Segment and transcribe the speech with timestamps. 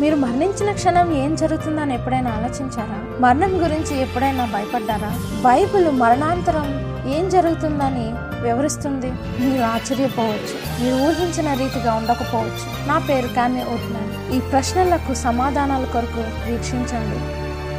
[0.00, 3.20] మీరు మరణించిన క్షణం ఏం జరుగుతుందని ఎప్పుడైనా ఆలోచించారా?
[3.20, 5.18] మరణం గురించి ఎప్పుడైనా భయపడ్డారా?
[5.44, 6.66] బైబిల్ మరణాంతరం
[7.12, 8.06] ఏం జరుగుతుందని
[8.42, 9.12] వివరిస్తుంది?
[9.40, 10.84] మీరు ఆశ్చర్యపోవచ్చు.
[10.84, 12.88] మీరు ఊహించిన రీతిగా ఉండకపోవచ్చు.
[12.88, 17.20] నా పేరు కామి ఓట్మన్ ఈ ప్రశ్నలకు సమాధానాల కొరకు వీక్షించండి.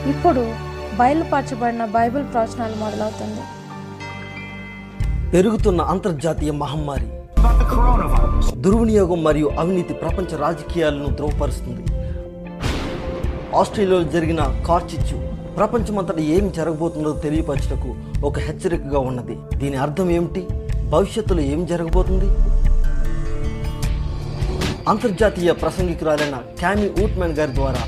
[0.10, 0.54] ఇప్పుడు
[0.96, 3.44] బయలుపరచబడిన బైబిల్ ప్రవచనాలు మొదలవుతుంది.
[5.32, 7.10] పెరుగుతున్న అంతర్జాతీయ మహమ్మారి
[8.62, 11.84] దుర్వినియోగం మరియు అవినీతి ప్రపంచ రాజకీయాలను ధ్రువపరుస్తుంది.
[13.56, 15.28] ఆస్ట్రేలియాలో జరిగిన కార్చిచ్చు
[15.58, 17.96] ప్రపంచమంతటా ఏం జరగబోతుందో తెలియపరచటకు
[18.26, 19.38] ఒక హెచ్చరికగా ఉన్నది.
[19.56, 20.48] దీని అర్థం ఏమిటి?
[20.90, 22.26] భవిష్యత్తులో ఏం జరగబోతుంది?
[24.90, 27.80] అంతర్జాతీయ ప్రసంగికురాలైన క్యామీ ఊట్మెన్ గారి ద్వారా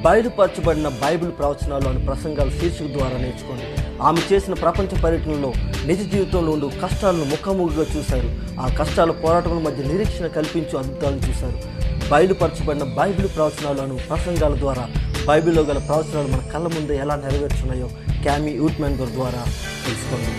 [0.00, 3.64] బయలుపరచబడిన బైబిల్ ప్రవచనాలు అనే ప్రసంగాల శీర్షిక ద్వారా నేర్చుకోండి.
[4.02, 5.52] ఆమె చేసిన ప్రపంచ పర్యటనలో
[5.86, 8.60] నిజ జీవితంలో ఉండు కష్టాలను ముఖాముఖిగా చూశారు.
[8.60, 11.78] ఆ కష్టాల పోరాటముల మధ్య నిరీక్షణ కల్పించు అద్భుతాలను చూశారు.
[12.08, 14.88] బయలుపరచబడిన బైబిల్ ప్రవచనాలను ప్రసంగాల ద్వారా
[15.28, 17.88] బైబిల్లో గల ప్రవచనాలు మన కళ్ళ ముందు ఎలా నెరవేర్చున్నాయో
[18.24, 19.42] క్యామీ యూట్మెన్ గారి ద్వారా
[19.86, 20.32] తెలుసుకోండి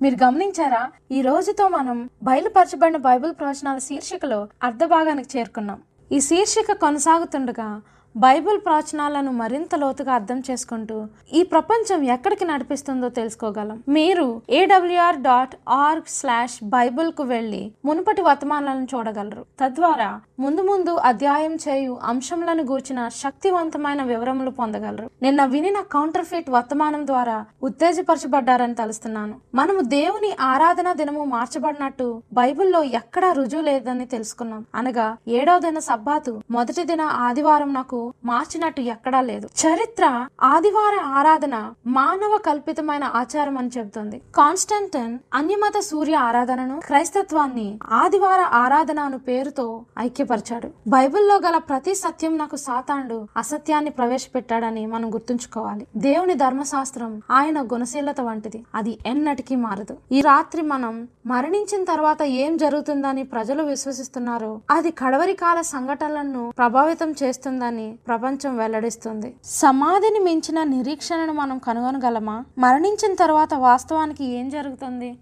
[0.00, 0.80] మీరు గమనించారా?
[1.16, 1.96] ఈ రోజుతో మనం
[2.28, 5.78] బయలుపరచబడిన బైబిల్ ప్రవచనాల శీర్షికలో అర్ధ భాగానికి చేరుకున్నాం.
[6.12, 7.68] ఈ శీర్షిక కొనసాగుతుండగా
[8.16, 13.82] బైబిల్ ప్రవచనాలను మరింత లోతుగా అర్థం చేసుకుంటూ ఈ ప్రపంచం ఎక్కడికి నడిపిస్తుందో తెలుసుకోగలం.
[13.88, 19.44] మీరు ఏడబ్ల్యూఆర్ డాట్ ఆర్గ్ స్లాష్ బైబిల్కు కు వెళ్ళి మునుపటి వర్తమానాలను చూడగలరు.
[19.60, 25.10] తద్వారా ముందు ముందు అధ్యాయం చేయు అంశములను గూర్చిన శక్తివంతమైన వివరములు పొందగలరు.
[25.22, 29.34] నిన్న వినిన కౌంటర్ ఫిట్ వర్తమానం ద్వారా ఉత్తేజపరచబడ్డారని తలుస్తున్నాను.
[29.54, 34.66] మనము దేవుని ఆరాధన దినము మార్చబడినట్టు బైబిల్లో ఎక్కడా రుజువు లేదని తెలుసుకున్నాం.
[34.74, 39.48] అనగా ఏడవ దిన సబ్బాతు మొదటి దిన ఆదివారం నాకు మార్చినట్టు ఎక్కడా లేదు.
[39.66, 44.20] చరిత్ర ఆదివార ఆరాధన మానవ కల్పితమైన ఆచారం అని చెబుతుంది.
[44.34, 50.70] కాన్స్టంటన్ అన్యమత సూర్య ఆరాధనను క్రైస్తత్వాన్ని ఆదివార ఆరాధన అను పేరుతో ఐక్యపరిచాడు.
[50.88, 55.86] బైబిల్లో గల ప్రతి సత్యం నాకు సాతాండు అసత్యాన్ని ప్రవేశపెట్టాడని మనం గుర్తుంచుకోవాలి.
[55.96, 58.64] దేవుని ధర్మశాస్త్రం ఆయన గుణశీలత వంటిది.
[58.74, 59.96] అది ఎన్నటికీ మారదు.
[60.12, 67.93] ఈ రాత్రి మనం మరణించిన తర్వాత ఏం జరుగుతుందని ప్రజలు విశ్వసిస్తున్నారో అది కడవరి కాల సంఘటనలను ప్రభావితం చేస్తుందని
[68.06, 69.34] ప్రపంచం వెల్లడిస్తుంది.
[69.44, 72.44] సమాధిని మించిన నిరీక్షణను మనం కనుగొనగలమా?
[72.58, 75.18] మరణించిన తర్వాత వాస్తవానికి ఏం జరుగుతుంది?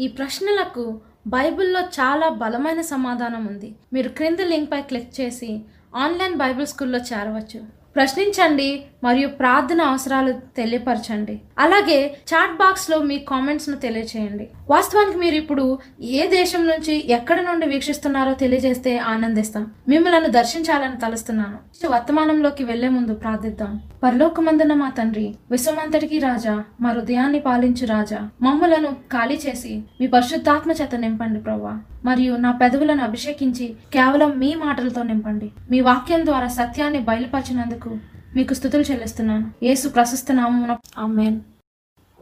[0.00, 3.76] ఈ ప్రశ్నలకు బైబిల్లో చాలా బలమైన సమాధానం ఉంది.
[3.92, 5.60] మీరు క్రింది లింక్ పై క్లిక్ చేసి
[5.96, 7.79] ఆన్లైన్ బైబిల్ స్కూల్లో చేరవచ్చు.
[7.96, 11.40] ప్రశ్నించండి మరియు ప్రార్థన అవసరాలు తెలియపరచండి.
[11.58, 14.48] అలాగే చాట్ బాక్స్లో మీ కామెంట్స్ను తెలియచేయండి.
[14.70, 19.66] వాస్తవానికి మీరు ఇప్పుడు ఏ దేశం నుంచి ఎక్కడ నుండి వీక్షిస్తున్నారో తెలియజేస్తే ఆనందిస్తాం.
[19.88, 21.86] మిమ్మల్ని దర్శించాలని తలుస్తున్నాను.
[21.86, 23.82] వర్తమానంలోకి వెళ్ళే ముందు ప్రార్థిద్దాం.
[24.02, 30.94] పరలోకమందున మా తండ్రి విశ్వమంతటికి రాజా మా హృదయాన్ని పాలించు రాజా మమ్ములను ఖాళీ చేసి మీ పరిశుద్ధాత్మ చేత
[30.94, 35.50] నింపండి ప్రభా మరియు నా పెదవులను అభిషేకించి కేవలం మీ మాటలతో నింపండి.
[35.70, 37.98] మీ వాక్యం ద్వారా సత్యాన్ని బయలుపరిచినందుకు
[38.36, 39.50] మీకు స్థుతులు చెల్లిస్తున్నాను.
[39.62, 40.76] యేసు ప్రశస్త నామమున.
[40.98, 41.40] ఆమేన్.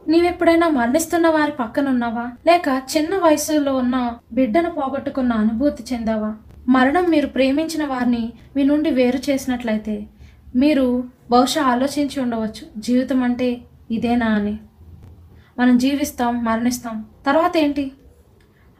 [0.07, 6.35] నీవెప్పుడైనా మరణిస్తున్న వారి పక్కన ఉన్నావా లేక చిన్న వయసులో ఉన్న బిడ్డను పోగొట్టుకున్న అనుభూతి చెందావా?
[6.67, 10.07] మరణం మీరు ప్రేమించిన వారిని మీ నుండి వేరు చేసినట్లయితే
[10.55, 13.61] మీరు బహుశా ఆలోచించి ఉండవచ్చు జీవితం అంటే
[13.91, 14.59] ఇదేనా అని.
[15.59, 17.05] మనం జీవిస్తాం మరణిస్తాం.
[17.25, 17.91] తర్వాత ఏంటి?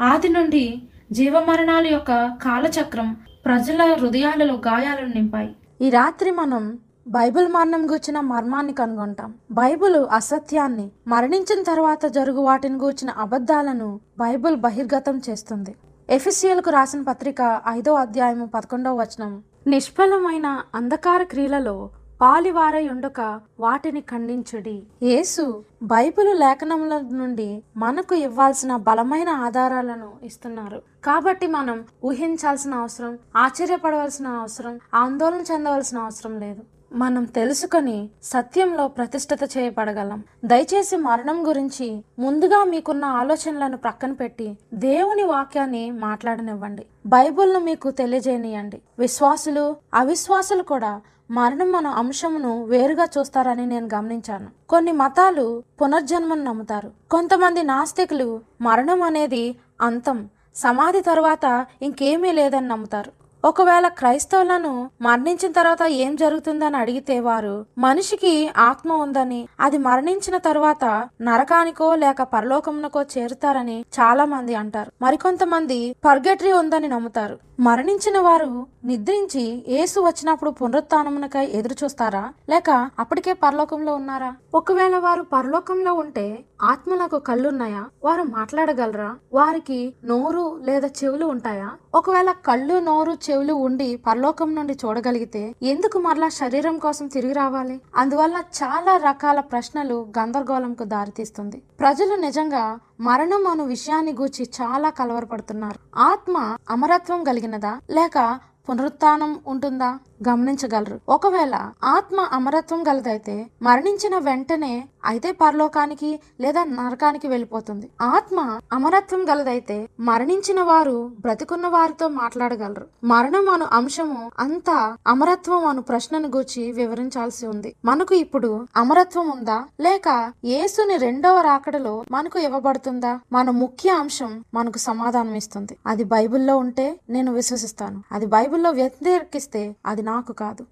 [0.01, 2.11] ఆది నుండి జీవమరణాల యొక్క
[2.43, 5.55] కాలచక్రం ప్రజల హృదయాలలో గాయాలను నింపాయి.
[5.81, 6.77] ఈ రాత్రి మనం
[7.07, 9.33] బైబిల్ మరణం గూర్చిన మర్మాన్ని కనుగొంటాం.
[9.51, 15.75] బైబిల్ అసత్యాన్ని మరణించిన తర్వాత జరుగు వాటిని గూర్చిన అబద్ధాలను బైబిల్ బహిర్గతం చేస్తుంది.
[16.09, 19.43] ఎఫిసియల్కు రాసిన పత్రిక ఐదో అధ్యాయము పదకొండవ వచనం.
[19.67, 21.89] నిష్ఫలమైన అంధకార క్రియలలో
[22.21, 24.83] పాలివారయుండుక వాటిని ఖండించుడి.
[25.03, 30.81] యేసు బైబిలు లేఖనముల నుండి మనకు ఇవ్వాల్సిన బలమైన ఆధారాలను ఇస్తున్నారు.
[31.03, 36.61] కాబట్టి మనం ఊహించాల్సిన అవసరం ఆశ్చర్యపడవలసిన అవసరం ఆందోళన చెందవలసిన అవసరం లేదు.
[36.93, 40.23] మనం తెలుసుకొని సత్యంలో ప్రతిష్టత చేయబడగలం.
[40.45, 46.85] దయచేసి మరణం గురించి ముందుగా మీకున్న ఆలోచనలను ప్రక్కన పెట్టి దేవుని వాక్యాన్ని మాట్లాడనివ్వండి.
[47.05, 48.81] బైబిల్ను మీకు తెలియజేయనియండి.
[48.99, 54.47] విశ్వాసులు అవిశ్వాసులు కూడా మరణం మన అంశమును వేరుగా చూస్తారని నేను గమనించాను.
[54.69, 56.91] కొన్ని మతాలు పునర్జన్మను నమ్ముతారు.
[57.11, 63.18] కొంతమంది నాస్తికులు మరణం అనేది అంతం సమాధి తరువాత ఇంకేమీ లేదని నమ్ముతారు.
[63.45, 71.95] ఒకవేళ క్రైస్తవులను మరణించిన తర్వాత ఏం జరుగుతుందని అడిగితే వారు మనిషికి ఆత్మ ఉందని అది మరణించిన తరువాత నరకానికో
[71.95, 74.91] లేక పరలోకమునకో చేరుతారని చాలా మంది అంటారు.
[75.01, 77.39] మరికొంతమంది పర్గటరీ ఉందని నమ్ముతారు.
[77.59, 84.35] మరణించిన వారు నిద్రించి ఏసు వచ్చినప్పుడు పునరుత్నమునకై ఎదురు చూస్తారా లేక అప్పటికే పరలోకంలో ఉన్నారా?
[84.55, 87.85] ఒకవేళ వారు పరలోకంలో ఉంటే ఆత్మలకు కళ్ళున్నాయా?
[88.03, 89.15] వారు మాట్లాడగలరా?
[89.33, 91.71] వారికి నోరు లేదా చెవులు ఉంటాయా?
[91.95, 97.81] ఒకవేళ కళ్ళు నోరు చెవులు ఉండి పరలోకం నుండి చూడగలిగితే ఎందుకు మరలా శరీరం కోసం తిరిగి రావాలి?
[97.95, 101.61] అందువల్ల చాలా రకాల ప్రశ్నలు గందరగోళంకు దారితీస్తుంది.
[101.79, 105.99] ప్రజలు నిజంగా మరణం అను విషయాన్ని గూర్చి చాలా కలవరపడుతున్నారు.
[105.99, 107.79] ఆత్మ అమరత్వం కలిగినదా?
[107.91, 108.39] లేక
[108.69, 109.99] పునరుత్నం ఉంటుందా?
[110.27, 110.99] గమనించగలరు.
[111.09, 114.73] ఒకవేళ ఆత్మ అమరత్వం గలదైతే మరణించిన వెంటనే
[115.05, 117.89] అయితే పరలోకానికి లేదా నరకానికి వెళ్ళిపోతుంది.
[118.01, 122.87] ఆత్మ అమరత్వం గలదైతే మరణించిన వారు బ్రతికున్న వారితో మాట్లాడగలరు.
[123.03, 127.75] మరణం అను అంశము అంతా అమరత్వం అను ప్రశ్నను గూర్చి వివరించాల్సి ఉంది.
[127.85, 129.63] మనకు ఇప్పుడు అమరత్వం ఉందా?
[129.79, 133.19] లేక యేసుని రెండవ రాకడలో మనకు ఇవ్వబడుతుందా?
[133.33, 138.03] మన ముఖ్య అంశం మనకు సమాధానం ఇస్తుంది అది బైబిల్లో ఉంటే నేను విశ్వసిస్తాను.
[138.11, 140.63] అది బైబిల్లో వ్యతిరేకిస్తే అది నాకు కాదు.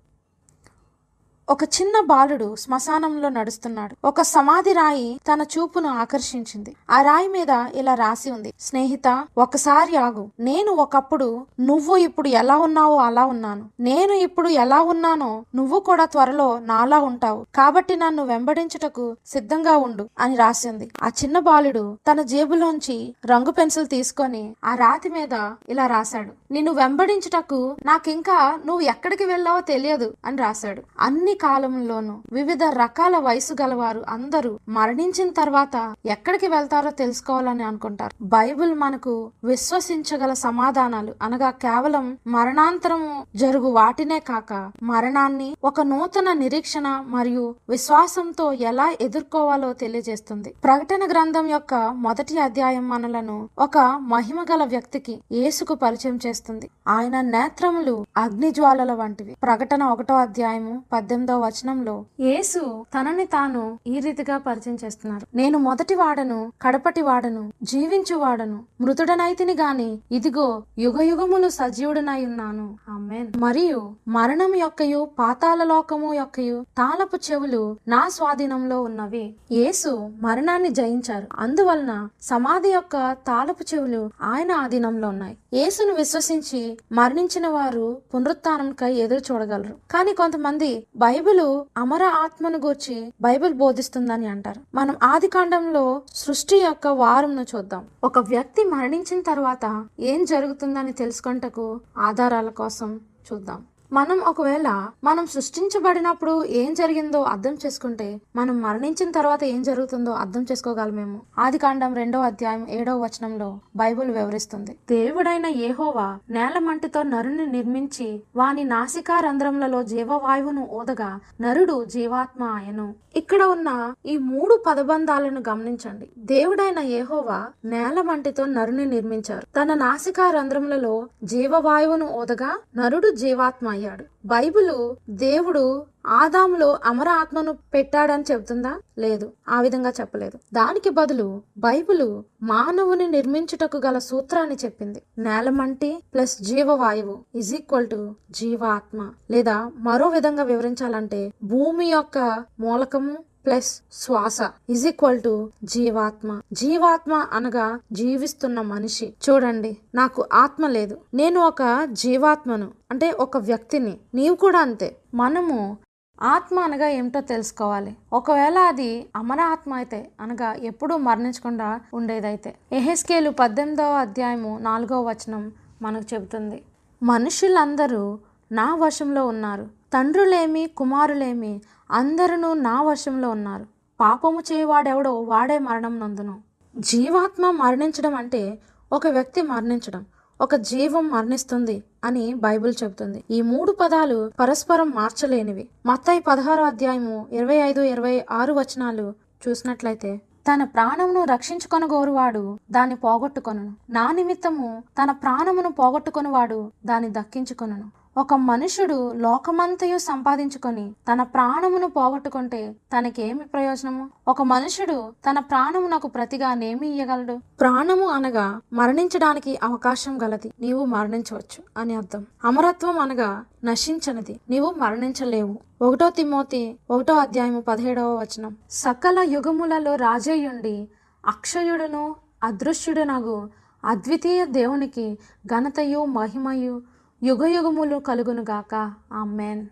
[1.49, 3.95] ఒక చిన్న బాలుడు శ్మశానంలో నడుస్తున్నాడు.
[4.07, 6.75] ఒక సమాధి రాయి తన చూపును ఆకర్షించింది.
[6.91, 8.53] ఆ రాయి మీద ఇలా రాసి ఉంది.
[8.59, 10.29] స్నేహిత ఒకసారి ఆగు.
[10.39, 13.65] నేను ఒకప్పుడు నువ్వు ఇప్పుడు ఎలా ఉన్నావో అలా ఉన్నాను.
[13.79, 17.45] నేను ఇప్పుడు ఎలా ఉన్నానో నువ్వు కూడా త్వరలో నాలా ఉంటావు.
[17.55, 20.91] కాబట్టి నన్ను వెంబడించుటకు సిద్ధంగా ఉండు అని రాసింది.
[21.03, 25.33] ఆ చిన్న బాలుడు తన జేబులోంచి రంగు పెన్సిల్ తీసుకొని ఆ రాతి మీద
[25.69, 26.53] ఇలా రాశాడు.
[26.53, 30.83] నిన్ను వెంబడించుటకు నాకింకా నువ్వు ఎక్కడికి వెళ్ళావో తెలియదు అని రాశాడు.
[30.99, 38.11] అన్ని కాలంలోనూ వివిధ రకాల వయసు గలవారు అందరూ మరణించిన తర్వాత ఎక్కడికి వెళ్తారో తెలుసుకోవాలని అనుకుంటారు.
[38.21, 47.55] బైబిల్ మనకు విశ్వసించగల సమాధానాలు అనగా కేవలం మరణాంతరము జరుగు వాటినే కాక మరణాన్ని ఒక నూతన నిరీక్షణ మరియు
[47.69, 50.53] విశ్వాసంతో ఎలా ఎదుర్కోవాలో తెలియజేస్తుంది.
[50.63, 56.69] ప్రకటన గ్రంథం యొక్క మొదటి అధ్యాయం మనలను ఒక మహిమ గల వ్యక్తికి యేసుకు పరిచయం చేస్తుంది.
[56.87, 59.35] ఆయన నేత్రములు అగ్నిజ్వాలల వంటివి.
[59.43, 65.27] ప్రకటన ఒకటో అధ్యాయము పద్దెనిమిది వచనంలో యేసు తనని తాను ఈ రీతిగా పరిచయం చేస్తున్నారు.
[65.35, 72.77] నేను మొదటి వాడను కడపటి వాడను జీవించు వాడను మృతుడనైతిని గాని ఇదిగో యుగ యుగములు సజీవుడనై ఉన్నాను.
[72.89, 73.31] ఆమేన్.
[73.37, 79.35] మరియు మరణం యొక్కయు పాతాల లోకము యొక్కయు తాళపు చెవులు నా స్వాధీనంలో ఉన్నవి.
[79.51, 81.27] యేసు మరణాన్ని జయించారు.
[81.39, 85.37] అందువలన సమాధి యొక్క తాళపు చెవులు ఆయన ఆధీనంలో ఉన్నాయి.
[85.53, 89.75] యేసును విశ్వసించి మరణించిన వారు పునరుత్నంకై ఎదురు చూడగలరు.
[89.91, 94.61] కానీ కొంతమంది బైబిల్ అమర ఆత్మను గూర్చి బైబిల్ బోధిస్తుందని అంటారు.
[94.75, 97.85] మనం ఆది కాండంలో సృష్టి యొక్క వారంను చూద్దాం.
[98.03, 102.99] ఒక వ్యక్తి మరణించిన తర్వాత ఏం జరుగుతుందని తెలుసుకుంటకు ఆధారాల కోసం
[103.33, 103.65] చూద్దాం.
[103.93, 111.19] మనం ఒకవేళ మనం సృష్టించబడినప్పుడు ఏం జరిగిందో అర్థం చేసుకుంటే మనం మరణించిన తర్వాత ఏం జరుగుతుందో అర్థం చేసుకోగలమేమో
[111.39, 114.77] ఆది కాండం రెండో అధ్యాయం ఏడో వచనంలో బైబిల్ వివరిస్తుంది.
[114.89, 122.95] దేవుడైన ఏహోవా నేల మంటితో నరుని నిర్మించి వాని నాసికా రంధ్రములలో జీవవాయువును ఊదగా నరుడు జీవాత్మ ఆయను.
[123.15, 126.09] ఇక్కడ ఉన్న ఈ మూడు పదబంధాలను గమనించండి.
[126.17, 129.45] దేవుడైన ఏహోవా నేల మంటితో నరుని నిర్మించారు.
[129.55, 134.05] తన నాసికా రంధ్రములలో జీవవాయువును ఊదగా నరుడు జీవాత్మ అయ్యాడు.
[134.25, 138.79] బైబిలు దేవుడు ఆదాములో అమర ఆత్మను పెట్టాడని చెబుతుందా?
[138.97, 139.31] లేదు.
[139.49, 140.39] ఆ విధంగా చెప్పలేదు.
[140.53, 145.01] దానికి బదులు బైబిలు మానవుని నిర్మించుటకు గల సూత్రాన్ని చెప్పింది.
[145.17, 149.11] నేలమంటి ప్లస్ జీవవాయువు ఇజ్ ఈక్వల్ టు జీవాత్మ.
[149.31, 154.37] లేదా మరో విధంగా వివరించాలంటే భూమి యొక్క మూలకము ప్లస్ శ్వాస
[154.69, 156.41] ఇజ్ ఈక్వల్ టు జీవాత్మ.
[156.53, 159.13] జీవాత్మ అనగా జీవిస్తున్న మనిషి.
[159.29, 160.97] చూడండి నాకు ఆత్మ లేదు.
[161.13, 163.97] నేను ఒక జీవాత్మను అంటే ఒక వ్యక్తిని.
[164.13, 164.95] నీవు కూడా అంతే.
[165.13, 165.77] మనము
[166.21, 167.97] ఆత్మ అనగా ఏమిటో తెలుసుకోవాలి.
[168.13, 172.55] ఒకవేళ అది అమర ఆత్మ అయితే అనగా ఎప్పుడూ మరణించకుండా ఉండేదైతే.
[172.71, 175.51] ఎహెస్కేలు పద్దెనిమిదవ అధ్యాయము నాలుగవ వచనం
[175.81, 176.63] మనకు చెబుతుంది.
[177.03, 178.19] మనుషులందరూ
[178.51, 179.76] నా వశంలో ఉన్నారు.
[179.93, 183.65] తండ్రులేమి కుమారులేమి అందరూ నా వశంలో ఉన్నారు.
[183.99, 186.39] పాపము చేయవాడెవడో వాడే మరణం నందును.
[186.77, 188.59] జీవాత్మ మరణించడం అంటే
[188.93, 190.05] ఒక వ్యక్తి మరణించడం
[190.41, 193.23] ఒక జీవం మరణిస్తుంది అని బైబిల్ చెబుతుంది.
[193.31, 195.69] ఈ మూడు పదాలు పరస్పరం మార్చలేనివి.
[195.85, 199.13] మత్తాయి పదహారో అధ్యాయము ఇరవై ఐదు ఇరవై ఆరు వచనాలు
[199.47, 200.21] చూసినట్లయితే
[200.53, 203.73] తన ప్రాణమును రక్షించుకొనగోరువాడు దాన్ని పోగొట్టుకొనును.
[203.89, 207.87] నా నిమిత్తము తన ప్రాణమును పోగొట్టుకొనివాడు దాన్ని దక్కించుకొనును.
[208.17, 214.09] ఒక మనుషుడు లోకమంతయు సంపాదించుకొని తన ప్రాణమును పోగొట్టుకుంటే తనకేమి ప్రయోజనము?
[214.27, 217.39] ఒక మనుషుడు తన ప్రాణమునకు ప్రతిగా నేమి ఇయ్యగలడు?
[217.59, 220.53] ప్రాణము అనగా మరణించడానికి అవకాశం గలది.
[220.61, 222.25] నీవు మరణించవచ్చు అని అర్థం.
[222.45, 224.39] అమరత్వం అనగా నశించనిది.
[224.49, 225.59] నీవు మరణించలేవు.
[225.81, 228.57] ఒకటో తిమోతి ఒకటో అధ్యాయము పదిహేడవ వచనం.
[228.71, 230.87] సకల యుగములలో రాజయ్యుండి
[231.25, 233.49] అక్షయుడును అదృశ్యుడునగు
[233.85, 236.81] అద్వితీయ దేవునికి ఘనతయు మహిమయు
[237.23, 239.67] యుగయుగములు కలుగునుగాక ఆమెన్.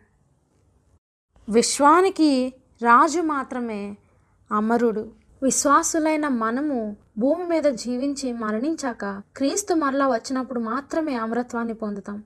[1.49, 3.97] విశ్వానికి రాజు మాత్రమే
[4.51, 5.11] అమరుడు.
[5.43, 12.23] విశ్వాసులైన మనము భూమి మీద జీవించి మరణించాక క్రీస్తు మరలా వచ్చినప్పుడు మాత్రమే అమరత్వాన్ని పొందుతాం.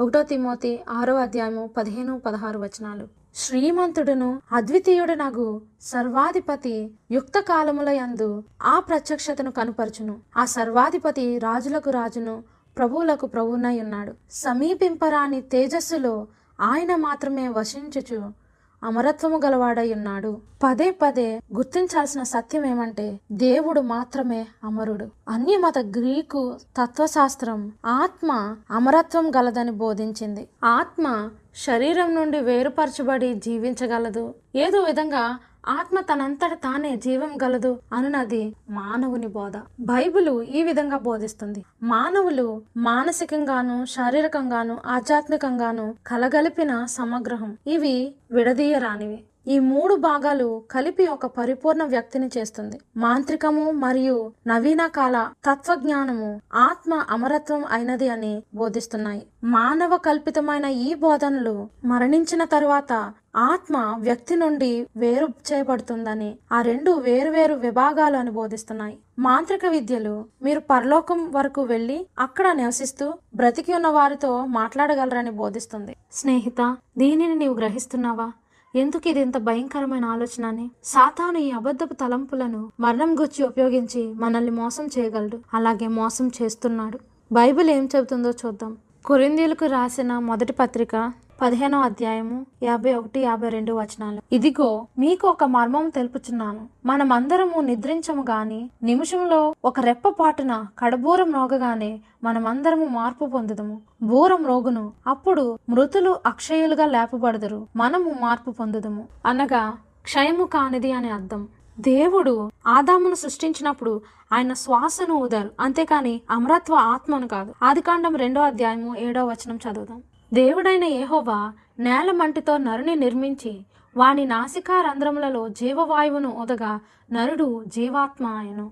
[0.00, 3.08] ఒకటో తిమోతి ఆరో అధ్యాయము పదిహేను పదహారు వచనాలు.
[3.34, 10.20] శ్రీమంతుడును అద్వితీయుడునగు సర్వాధిపతి యుక్త కాలముల యందు ఆ ప్రత్యక్షతను కనుపరచును.
[10.36, 16.26] ఆ సర్వాధిపతి రాజులకు రాజును ప్రభువులకు ప్రభునై ఉన్నాడు సమీపింపరాని తేజస్సులో
[16.60, 18.46] ఆయన మాత్రమే వశించుచు
[18.84, 25.08] అమరత్వము గలవాడై ఉన్నాడు పదే పదే గుర్తించాల్సిన సత్యం ఏమంటే దేవుడు మాత్రమే అమరుడు.
[25.28, 30.48] అన్యమత గ్రీకు తత్వశాస్త్రం ఆత్మ అమరత్వం గలదని బోధించింది.
[30.64, 31.30] ఆత్మ
[31.66, 34.34] శరీరం నుండి వేరుపరచబడి జీవించగలదు.
[34.56, 39.56] ఏదో విధంగా ఆత్మ తనంతట తానే జీవం గలదు అనునది మానవుని బోధ.
[39.80, 41.64] బైబిలు ఈ విధంగా బోధిస్తుంది.
[41.82, 47.58] మానవులు మానసికంగాను శారీరకంగాను ఆధ్యాత్మికంగాను కలగలిపిన సమగ్రహం.
[47.66, 49.24] ఇవి విడదీయరానివి.
[49.48, 52.80] ఈ మూడు భాగాలు కలిపి ఒక పరిపూర్ణ వ్యక్తిని చేస్తుంది.
[52.96, 59.26] మాంత్రికము మరియు నవీన కాల తత్వజ్ఞానము ఆత్మ అమరత్వం అయినది అని బోధిస్తున్నాయి.
[59.44, 68.16] మానవ కల్పితమైన ఈ బోధనలు మరణించిన తరువాత ఆత్మ వ్యక్తి నుండి వేరు చేయబడుతుందని ఆ రెండు వేరువేరు విభాగాలు
[68.16, 68.98] అని బోధిస్తున్నాయి.
[69.18, 75.96] మాంత్రిక విద్యలు మీరు పరలోకం వరకు వెళ్ళి అక్కడ నివసిస్తూ బ్రతికి ఉన్న వారితో మాట్లాడగలరని బోధిస్తుంది.
[76.12, 78.32] స్నేహిత దీనిని నీవు గ్రహిస్తున్నావా?
[78.76, 80.70] ఎందుకు ఇది ఇంత భయంకరమైన ఆలోచన అని?
[80.84, 85.38] సాతాను ఈ అబద్ధపు తలంపులను మరణం గుచ్చి ఉపయోగించి మనల్ని మోసం చేయగలడు.
[85.54, 86.98] అలాగే మోసం చేస్తున్నాడు.
[87.32, 88.76] బైబిల్ ఏం చెబుతుందో చూద్దాం.
[89.04, 94.20] కొరిందీలకు రాసిన మొదటి పత్రిక పదిహేనో అధ్యాయము యాభై ఒకటి యాభై రెండు వచనాలు.
[94.32, 96.68] ఇదిగో మీకు ఒక మర్మం తెలుపుచున్నాను.
[96.86, 103.80] మనమందరము నిద్రించము గాని నిమిషంలో ఒక రెప్ప పాటున కడబూరం రోగగానే మనమందరము మార్పు పొందుదము.
[104.02, 107.66] బూరం రోగును అప్పుడు మృతులు అక్షయులుగా లేపబడదురు.
[107.76, 109.04] మనము మార్పు పొందుదము.
[109.26, 109.70] అనగా
[110.02, 111.48] క్షయము కానిది అని అర్థం.
[111.80, 114.00] దేవుడు ఆదామును సృష్టించినప్పుడు
[114.32, 115.50] ఆయన శ్వాసను ఊదారు.
[115.60, 117.54] అంతేకాని అమరత్వ ఆత్మను కాదు.
[117.62, 120.02] ఆదికాండం రెండో అధ్యాయము ఏడో వచనం చదువుదాం.
[120.32, 123.60] దేవుడైన ఏహోవా నేల మంటితో నరుని నిర్మించి
[123.96, 126.80] వాని నాసికా రంధ్రములలో జీవవాయువును ఉదగా
[127.12, 128.70] నరుడు జీవాత్మ ఆయను.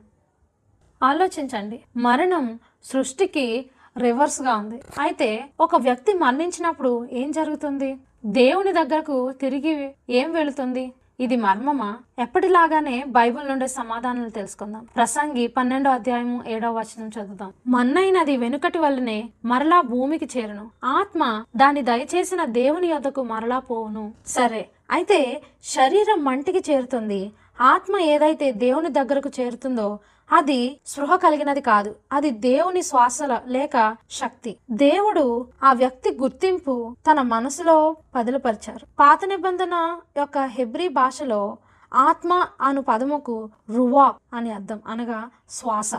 [1.02, 1.82] ఆలోచించండి.
[1.96, 4.80] మరణం సృష్టికి రివర్స్గా ఉంది.
[4.98, 7.96] అయితే ఒక వ్యక్తి మరణించినప్పుడు ఏం జరుగుతుంది?
[8.26, 10.92] దేవుని దగ్గరకు తిరిగి ఏం వెళుతుంది?
[11.20, 11.96] ఇది మర్మమా?
[12.18, 14.88] ఎప్పటిలాగానే బైబిల్ నుండి సమాధానాలు తెలుసుకుందాం.
[14.96, 17.52] ప్రసంగి పన్నెండో అధ్యాయము ఏడో వచనం చదువుదాం.
[17.66, 20.70] మన్నైనది వెనుకటి వల్లనే మరలా భూమికి చేరును.
[20.84, 24.12] ఆత్మ దాని దయచేసిన దేవుని యొద్దకు మరలా పోవును.
[24.26, 27.30] సరే అయితే శరీరం మంటికి చేరుతుంది.
[27.60, 29.98] ఆత్మ ఏదైతే దేవుని దగ్గరకు చేరుతుందో
[30.32, 31.96] అది స్పృహ కలిగినది కాదు.
[32.12, 34.56] అది దేవుని శ్వాసల లేక శక్తి.
[34.70, 41.56] దేవుడు ఆ వ్యక్తి గుర్తింపు తన మనసులో పదిలపరిచారు పాత నిబంధన యొక్క హెబ్రీ భాషలో
[41.94, 45.94] ఆత్మ అను పదముకు రువా అని అర్థం అనగా శ్వాస.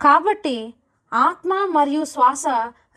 [0.00, 0.74] కాబట్టి
[1.12, 2.44] ఆత్మ మరియు శ్వాస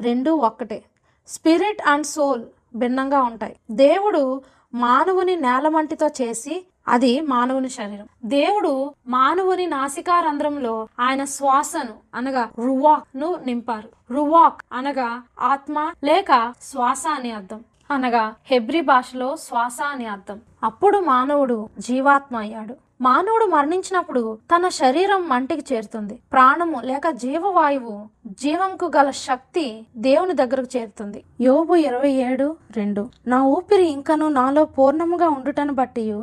[0.01, 0.83] రెండూ ఒక్కటే.
[1.27, 3.55] స్పిరిట్ అండ్ సోల్ భిన్నంగా ఉంటాయి.
[3.71, 4.41] దేవుడు
[4.73, 8.07] మానవుని నేలమంటితో చేసి అది మానవుని శరీరం.
[8.25, 14.13] దేవుడు మానవుని నాసికా రంధ్రంలో ఆయన శ్వాసను అనగా రువాక్ను నింపారు.
[14.13, 17.63] రువాక్ అనగా ఆత్మ లేక శ్వాస అని అర్థం.
[17.91, 20.41] అనగా హెబ్రి భాషలో శ్వాస అని అర్థం.
[20.63, 22.75] అప్పుడు మానవుడు జీవాత్మ అయ్యాడు.
[23.01, 26.19] మానవుడు మరణించినప్పుడు తన శరీరం మంటికి చేరుతుంది.
[26.31, 31.23] ప్రాణము లేక జీవవాయువు జీవంకు గల శక్తి దేవుని దగ్గరకు చేరుతుంది.
[31.41, 33.09] యోబు ఇరవై ఏడు రెండు.
[33.27, 36.21] నా ఊపిరి ఇంకను నాలో పూర్ణముగా ఉండుటను బట్టి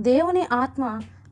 [0.00, 0.84] దేవుని ఆత్మ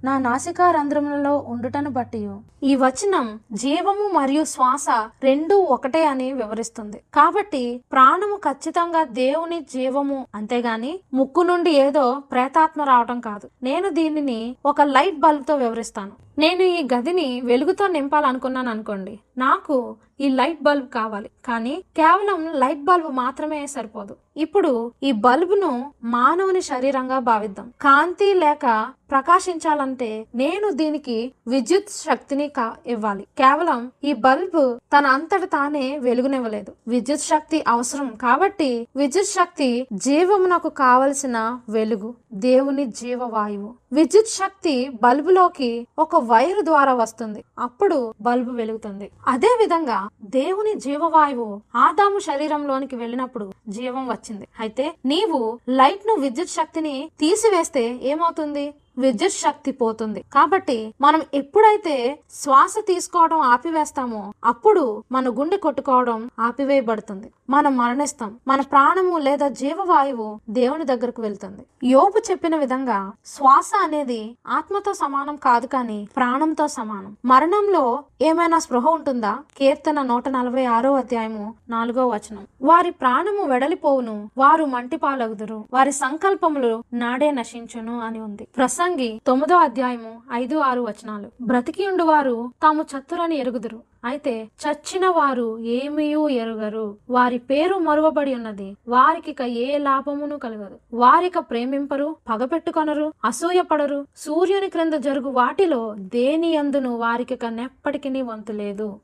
[0.04, 2.20] నా నాసికా రంధ్రములలో ఉండుటను బట్టి
[2.62, 4.86] ఈ వచనం జీవము మరియు శ్వాస
[5.22, 7.00] రెండూ ఒకటే అని వివరిస్తుంది.
[7.14, 13.48] కాబట్టి ప్రాణము ఖచ్చితంగా దేవుని జీవము అంతేగాని ముక్కు నుండి ఏదో ప్రేతాత్మ రావటం కాదు.
[13.62, 16.12] నేను దీనిని ఒక లైట్ బల్బ్తో వివరిస్తాను.
[16.38, 19.18] నేను ఈ గదిని వెలుగుతో నింపాలనుకున్నాను అనుకోండి.
[19.38, 21.30] నాకు ఈ లైట్ బల్బ్ కావాలి.
[21.44, 24.16] కానీ కేవలం లైట్ బల్బ్ మాత్రమే సరిపోదు.
[24.36, 27.72] ఇప్పుడు ఈ బల్బును మానవుని శరీరంగా భావిద్దాం.
[27.80, 33.22] కాంతి లేక ప్రకాశించాలంటే నేను దీనికి విద్యుత్ శక్తిని కా ఇవ్వాలి.
[33.22, 36.72] కేవలం ఈ బల్బ్ తన అంతట తానే వెలుగునివ్వలేదు.
[36.88, 43.74] విద్యుత్ శక్తి అవసరం కాబట్టి విద్యుత్ శక్తి జీవమునకు కావలసిన వెలుగు దేవుని జీవవాయువు.
[43.92, 47.40] విద్యుత్ శక్తి బల్బులోకి ఒక వైరు ద్వారా వస్తుంది.
[47.58, 49.06] అప్పుడు బల్బు వెలుగుతుంది.
[49.26, 49.98] అదే విధంగా
[50.36, 54.46] దేవుని జీవవాయువు ఆదాము శరీరంలోనికి వెళ్ళినప్పుడు జీవం వచ్చింది.
[54.60, 55.40] అయితే నీవు
[55.80, 58.66] లైట్ను విద్యుత్ శక్తిని తీసివేస్తే ఏమవుతుంది?
[58.98, 60.24] విద్యుత్ శక్తి పోతుంది.
[60.32, 67.32] కాబట్టి మనం ఎప్పుడైతే శ్వాస తీసుకోవడం ఆపివేస్తామో అప్పుడు మన గుండె కొట్టుకోవడం ఆపివేయబడుతుంది.
[67.50, 68.36] మనం మరణిస్తాం.
[68.48, 71.88] మన ప్రాణము లేదా జీవవాయువు దేవుని దగ్గరకు వెళ్తుంది.
[71.88, 77.16] యోపు చెప్పిన విధంగా శ్వాస అనేది ఆత్మతో సమానం కాదు కానీ ప్రాణంతో సమానం.
[77.24, 79.38] మరణంలో ఏమైనా స్పృహ ఉంటుందా?
[79.58, 82.46] కీర్తన నూట నలభై ఆరో అధ్యాయము నాలుగో వచనం.
[82.62, 88.48] వారి ప్రాణము వెడలిపోవును వారు మంటి పాలగుదురు వారి సంకల్పములు నాడే నశించును అని ఉంది.
[88.56, 91.30] ప్రసంగ తొమ్మిదో అధ్యాయము ఐదు ఆరు వచనాలు.
[91.42, 93.80] బ్రతికి ఉండు వారు తాము చత్తురని ఎరుగుదురు.
[94.04, 96.96] అయితే చచ్చిన వారు ఏమీయూ ఎరుగరు.
[97.10, 98.76] వారి పేరు మరువబడి ఉన్నది.
[98.88, 100.96] వారికిక ఏ లాభమును కలగదు.
[100.96, 104.06] వారిక ప్రేమింపరు పగపెట్టుకొనరు అసూయపడరు.
[104.16, 109.00] సూర్యుని క్రింద జరుగు వాటిలో దేని అందును వారికిక నెప్పటికి వంతు లేదు.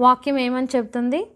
[0.00, 1.26] వాక్యం ఏమని చెప్తుంది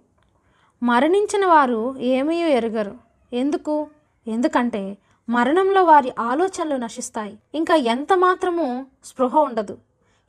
[0.83, 2.95] మరణించిన వారు ఏమీ ఎరగరు.
[3.33, 3.87] ఎందుకు?
[4.29, 4.97] ఎందుకంటే
[5.29, 7.39] మరణంలో వారి ఆలోచనలు నశిస్తాయి.
[7.55, 9.79] ఇంకా ఎంత మాత్రము స్పృహ ఉండదు.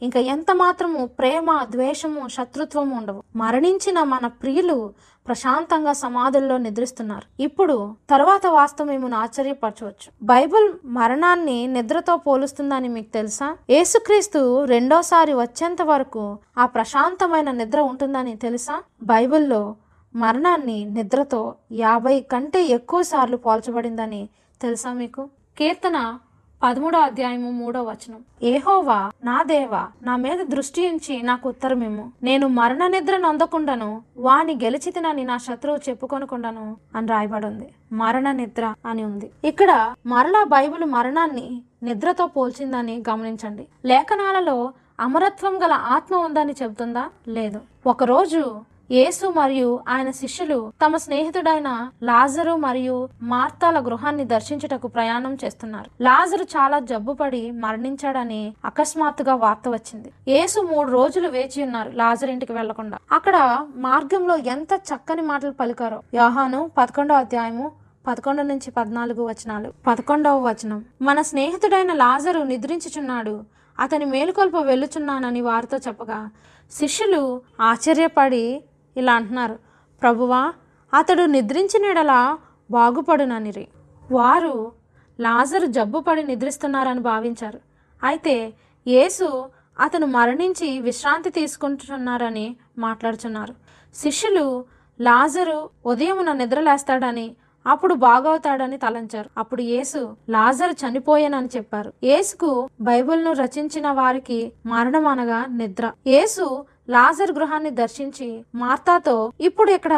[0.02, 3.24] ఇంకా ఎంత మాత్రము ప్రేమ ద్వేషము శత్రుత్వము ఉండవు.
[3.36, 4.94] మరణించిన మన ప్రియులు
[5.28, 7.44] ప్రశాంతంగా సమాధుల్లో నిద్రిస్తున్నారు.
[7.44, 10.12] ఇప్పుడు తర్వాత వాస్తవం ఏమో ఆశ్చర్యపరచవచ్చు.
[10.24, 13.58] బైబిల్ మరణాన్ని నిద్రతో పోలుస్తుందని మీకు తెలుసా?
[13.70, 18.84] యేసుక్రీస్తు రెండోసారి వచ్చేంత వరకు ఆ ప్రశాంతమైన నిద్ర ఉంటుందని తెలుసా?
[19.04, 19.76] బైబిల్లో
[20.16, 24.30] మరణాన్ని నిద్రతో యాభై కంటే ఎక్కువ సార్లు పోల్చబడిందని
[24.62, 25.30] తెలుసా మీకు?
[25.58, 26.20] కీర్తన
[26.64, 28.22] పదమూడో అధ్యాయము మూడో వచనం.
[28.44, 35.24] ఏహోవా నా దేవా నా మీద దృష్టి ఉంచి నాకు ఉత్తరమేమో నేను మరణ నిద్ర నొందకుండాను వాని గెలిచితినని
[35.24, 39.32] నా శత్రువు చెప్పుకొనకుండాను అని రాయబడి ఉంది మరణ నిద్ర అని ఉంది.
[39.44, 43.68] ఇక్కడ మరలా బైబిల్ మరణాన్ని నిద్రతో పోల్చిందని గమనించండి.
[43.86, 47.10] లేఖనాలలో అమరత్వం గల ఆత్మ ఉందని చెబుతుందా?
[47.28, 47.62] లేదు.
[47.88, 56.04] ఒకరోజు యేసు మరియు ఆయన శిష్యులు తమ స్నేహితుడైన లాజరు మరియు మార్తాల గృహాన్ని దర్శించుటకు ప్రయాణం చేస్తున్నారు.
[56.04, 60.12] లాజరు చాలా జబ్బుపడి మరణించాడని అకస్మాత్తుగా వార్త వచ్చింది.
[60.28, 62.98] యేసు మూడు రోజులు వేచి ఉన్నారు లాజర్ ఇంటికి వెళ్ళకుండా.
[63.12, 66.02] అక్కడ మార్గంలో ఎంత చక్కని మాటలు పలికారో.
[66.14, 67.72] యోహాను పదకొండో అధ్యాయము
[68.08, 69.74] పదకొండు నుంచి పద్నాలుగు వచనాలు.
[69.88, 70.86] పదకొండవ వచనం.
[71.02, 73.44] మన స్నేహితుడైన లాజరు నిద్రించుచున్నాడు.
[73.80, 76.30] అతని మేలుకొల్ప వెళ్ళుచున్నానని వారితో చెప్పగా
[76.72, 78.64] శిష్యులు ఆశ్చర్యపడి
[78.98, 79.60] ఇలా అంటున్నారు.
[80.02, 80.54] ప్రభువా
[80.94, 82.38] అతడు నిద్రించినడలా
[82.72, 83.68] బాగుపడుననిరి.
[84.12, 84.72] వారు
[85.20, 87.60] లాజరు జబ్బుపడి నిద్రిస్తున్నారని భావించారు.
[88.04, 88.54] అయితే
[88.88, 93.56] యేసు అతను మరణించి విశ్రాంతి తీసుకుంటున్నారని మాట్లాడుచున్నారు.
[93.96, 94.66] శిష్యులు
[95.02, 97.36] లాజరు ఉదయమున నిద్రలేస్తాడని
[97.68, 99.30] అప్పుడు బాగవుతాడని తలంచారు.
[99.38, 101.94] అప్పుడు యేసు లాజరు చనిపోయానని చెప్పారు.
[102.04, 105.92] యేసుకు బైబిల్ను రచించిన వారికి మరణం అనగా నిద్ర.
[106.08, 109.96] యేసు లాజర్ గృహాన్ని దర్శించి మార్తాతో ఇప్పుడు ఇక్కడ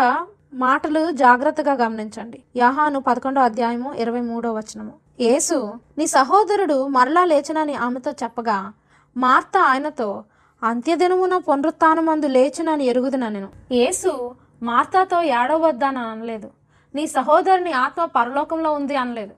[0.53, 2.39] మాటలు జాగ్రత్తగా గమనించండి.
[2.55, 4.93] యాహాను పదకొండో అధ్యాయము ఇరవై మూడో వచనము.
[5.19, 5.57] యేసు
[5.97, 8.73] నీ సహోదరుడు మరలా లేచనని ఆమెతో చెప్పగా
[9.17, 10.23] మార్త ఆయనతో
[10.63, 13.49] అంత్యదినమున పునరుత్నమందు లేచునని ఎరుగుదున నేను?
[13.71, 16.49] యేసు మార్తాతో ఏడవద్దని అనలేదు.
[16.95, 19.35] నీ సహోదరుని ఆత్మ పరలోకంలో ఉంది అనలేదు.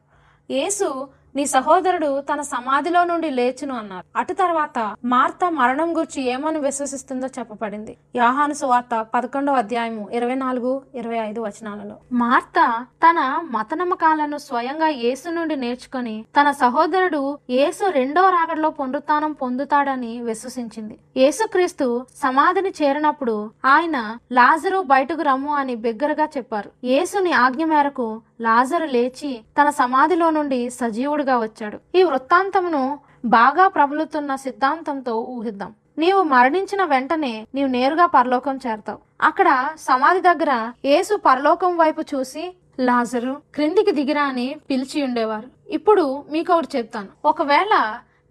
[0.50, 4.06] యేసు నీ సహోదరుడు తన సమాధిలో నుండి లేచును అన్నారు.
[4.16, 7.98] అటు తర్వాత మార్త మరణం గురించి ఏమని విశ్వసిస్తుందో చెప్పబడింది.
[8.16, 11.96] యాహాను సువార్త పదకొండవ అధ్యాయము ఇరవై నాలుగు ఇరవై ఐదు వచనాలలో.
[12.12, 13.20] మార్త తన
[13.52, 20.98] మత నమ్మకాలను స్వయంగా యేసు నుండి నేర్చుకుని తన సహోదరుడు యేసు రెండో రాకడలో పునరుత్నం పొందుతాడని విశ్వసించింది.
[21.18, 26.72] యేసుక్రీస్తు సమాధిని చేరినప్పుడు ఆయన లాజరు బయటకు రమ్ము అని బిగ్గరగా చెప్పారు.
[26.84, 31.80] యేసుని ఆజ్ఞ మేరకు లాజరు లేచి తన సమాధిలో నుండి సజీవుడిగా వచ్చాడు.
[31.96, 35.74] ఈ వృత్తాంతమును బాగా ప్రబలుతున్న సిద్ధాంతంతో ఊహిద్దాం.
[35.98, 39.00] నీవు మరణించిన వెంటనే నీవు నేరుగా పరలోకం చేరతావు.
[39.22, 45.48] అక్కడ సమాధి దగ్గర యేసు పరలోకం వైపు చూసి లాజరు క్రిందికి దిగిరా అని పిలిచి ఉండేవారు.
[45.70, 47.08] ఇప్పుడు మీకు ఒకటి చెప్తాను.
[47.26, 47.76] ఒకవేళ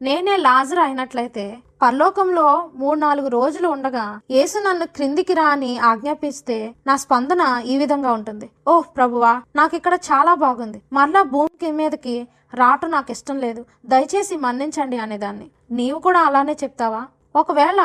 [0.03, 6.97] నేనే లాజర్ అయినట్లయితే పరలోకంలో మూడు నాలుగు రోజులు ఉండగా యేసు నన్ను క్రిందికి రా అని ఆజ్ఞాపిస్తే నా
[6.97, 8.51] స్పందన ఈ విధంగా ఉంటుంది.
[8.69, 10.83] ఓహ్ ప్రభువా నాకు ఇక్కడ చాలా బాగుంది.
[10.93, 12.17] మరలా భూమికి మీదకి
[12.55, 13.65] రావటం నాకు ఇష్టం లేదు.
[13.87, 15.51] దయచేసి మన్నించండి అనేదాన్ని.
[15.71, 17.03] నీవు కూడా అలానే చెప్తావా?
[17.37, 17.81] ఒకవేళ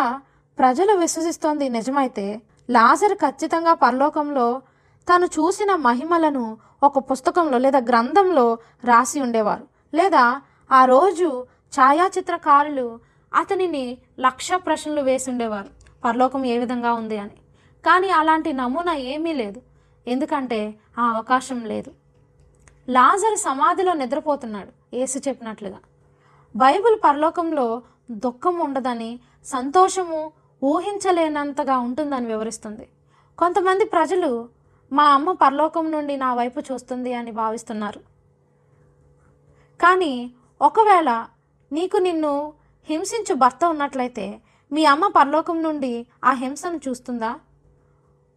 [0.60, 4.62] ప్రజలు విశ్వసిస్తోంది నిజమైతే లాజర్ ఖచ్చితంగా పరలోకంలో
[5.08, 6.46] తను చూసిన మహిమలను
[6.84, 8.48] ఒక పుస్తకంలో లేదా గ్రంథంలో
[8.84, 9.66] రాసి ఉండేవారు.
[9.94, 12.88] లేదా ఆ రోజు ఛాయాచిత్రకారులు
[13.36, 15.70] అతనిని లక్ష ప్రశ్నలు వేసుండేవారు.
[16.06, 17.36] పరలోకం ఏ విధంగా ఉంది అని.
[17.86, 19.62] కానీ అలాంటి నమూనా ఏమీ లేదు.
[20.08, 21.92] ఎందుకంటే ఆ అవకాశం లేదు.
[22.90, 24.96] లాజర్ సమాధిలో నిద్రపోతున్నాడు.
[24.96, 25.78] యేసు చెప్పినట్లుగా.
[26.56, 30.32] బైబిల్ పరలోకంలో దుఃఖం ఉండదని సంతోషము
[30.64, 32.88] ఊహించలేనంతగా ఉంటుందని వివరిస్తుంది.
[33.38, 34.50] కొంతమంది ప్రజలు
[34.94, 38.00] మా అమ్మ పరలోకం నుండి నా వైపు చూస్తుంది అని భావిస్తున్నారు.
[39.82, 41.26] కానీ ఒకవేళ
[41.72, 42.54] నీకు నిన్ను
[42.88, 47.36] హింసించు భర్త ఉన్నట్లయితే మీ అమ్మ పరలోకం నుండి ఆ హింసను చూస్తుందా?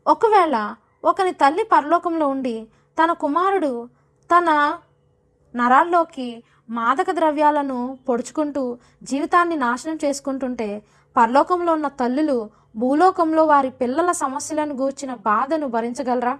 [0.06, 2.68] ఒకవేళ ఒకని తల్లి పరలోకంలో ఉండి
[3.02, 3.88] తన కుమారుడు
[4.30, 4.78] తన
[5.54, 10.82] నరాల్లోకి మాదక ద్రవ్యాలను పొడుచుకుంటూ జీవితాన్ని నాశనం చేసుకుంటుంటే
[11.16, 16.38] పరలోకంలో ఉన్న తల్లులు భూలోకంలో వారి పిల్లల సమస్యలను గూర్చిన బాధను భరించగలరా?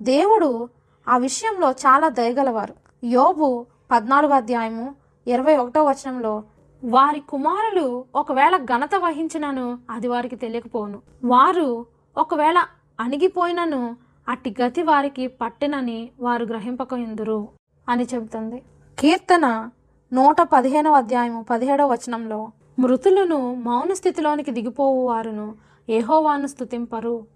[0.00, 0.68] దేవుడు
[1.08, 2.74] ఆ విషయంలో చాలా దయగలవారు.
[3.04, 4.94] యోబు పద్నాలుగో అధ్యాయము
[5.26, 6.44] ఇరవై ఒకటో వచనంలో
[6.84, 12.58] వారి కుమారులు ఒకవేళ ఘనత వహించినను అది వారికి తెలియకపోను వారు ఒకవేళ
[13.00, 13.96] అణిగిపోయినను
[14.28, 17.48] అట్టి గతి వారికి పట్టినని వారు గ్రహింపక ఎందురు
[17.88, 18.62] అని చెబుతుంది.
[18.98, 19.70] కీర్తన
[20.12, 25.54] నూట పదిహేనవ అధ్యాయము పదిహేడవ వచనంలో మృతులను మౌన స్థితిలోనికి దిగిపోవు వారును
[25.88, 27.26] ఏహోవాను స్తుతింపరు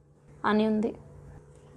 [0.44, 0.94] అని ఉంది.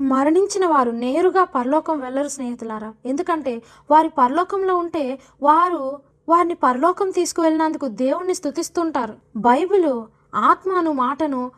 [0.01, 2.93] మరణించిన వారు నేరుగా పరలోకం వెళ్ళరు స్నేహితులారా.
[3.05, 10.01] ఎందుకంటే వారి పరలోకంలో ఉంటే వారు వారిని పరలోకం తీసుకువెళ్ళినందుకు దేవుణ్ణి స్థుతిస్తుంటారు బైబిల్
[10.35, 11.51] ఆత్మను మాటను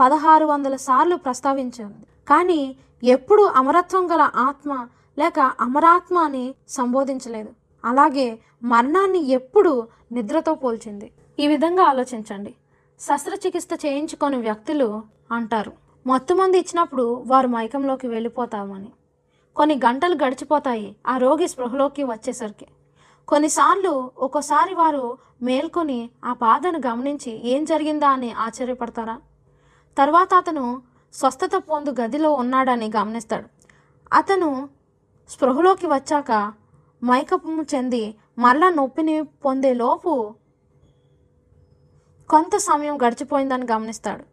[0.00, 7.50] పదహారు వందల సార్లు ప్రస్తావించింది కానీ ఎప్పుడు అమరత్వం గల ఆత్మ లేక అమరాత్మ అని సంబోధించలేదు.
[7.84, 9.72] అలాగే మరణాన్ని ఎప్పుడు
[10.12, 11.10] నిద్రతో పోల్చింది.
[11.38, 12.54] ఈ విధంగా ఆలోచించండి.
[13.00, 15.72] శస్త్రచికిత్స చేయించుకొని వ్యక్తులు అంటారు
[16.06, 18.90] మత్తుమంది ఇచ్చినప్పుడు వారు మైకంలోకి వెళ్ళిపోతామని.
[19.56, 22.66] కొన్ని గంటలు గడిచిపోతాయి ఆ రోగి స్పృహలోకి వచ్చేసరికి.
[23.28, 25.04] కొన్నిసార్లు ఒక్కోసారి వారు
[25.42, 29.16] మేల్కొని ఆ బాధను గమనించి ఏం జరిగిందా అని ఆశ్చర్యపడతారా?
[29.96, 30.64] తర్వాత అతను
[31.14, 33.46] స్వస్థత పొందు గదిలో ఉన్నాడని గమనిస్తాడు.
[34.12, 34.50] అతను
[35.30, 36.32] స్పృహలోకి వచ్చాక
[37.02, 38.04] మైకపము చెంది
[38.38, 40.12] మరలా నొప్పిని పొందేలోపు
[42.30, 44.24] కొంత సమయం గడిచిపోయిందని గమనిస్తాడు.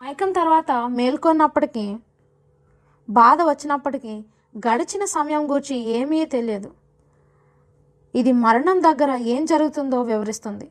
[0.00, 1.86] మైకం తర్వాత మేల్కొన్నప్పటికీ
[3.08, 4.14] బాధ వచ్చినప్పటికీ
[4.66, 6.70] గడిచిన సమయం గురించి ఏమీ తెలియదు.
[8.20, 10.68] ఇది మరణం దగ్గర ఏం జరుగుతుందో వివరిస్తుంది.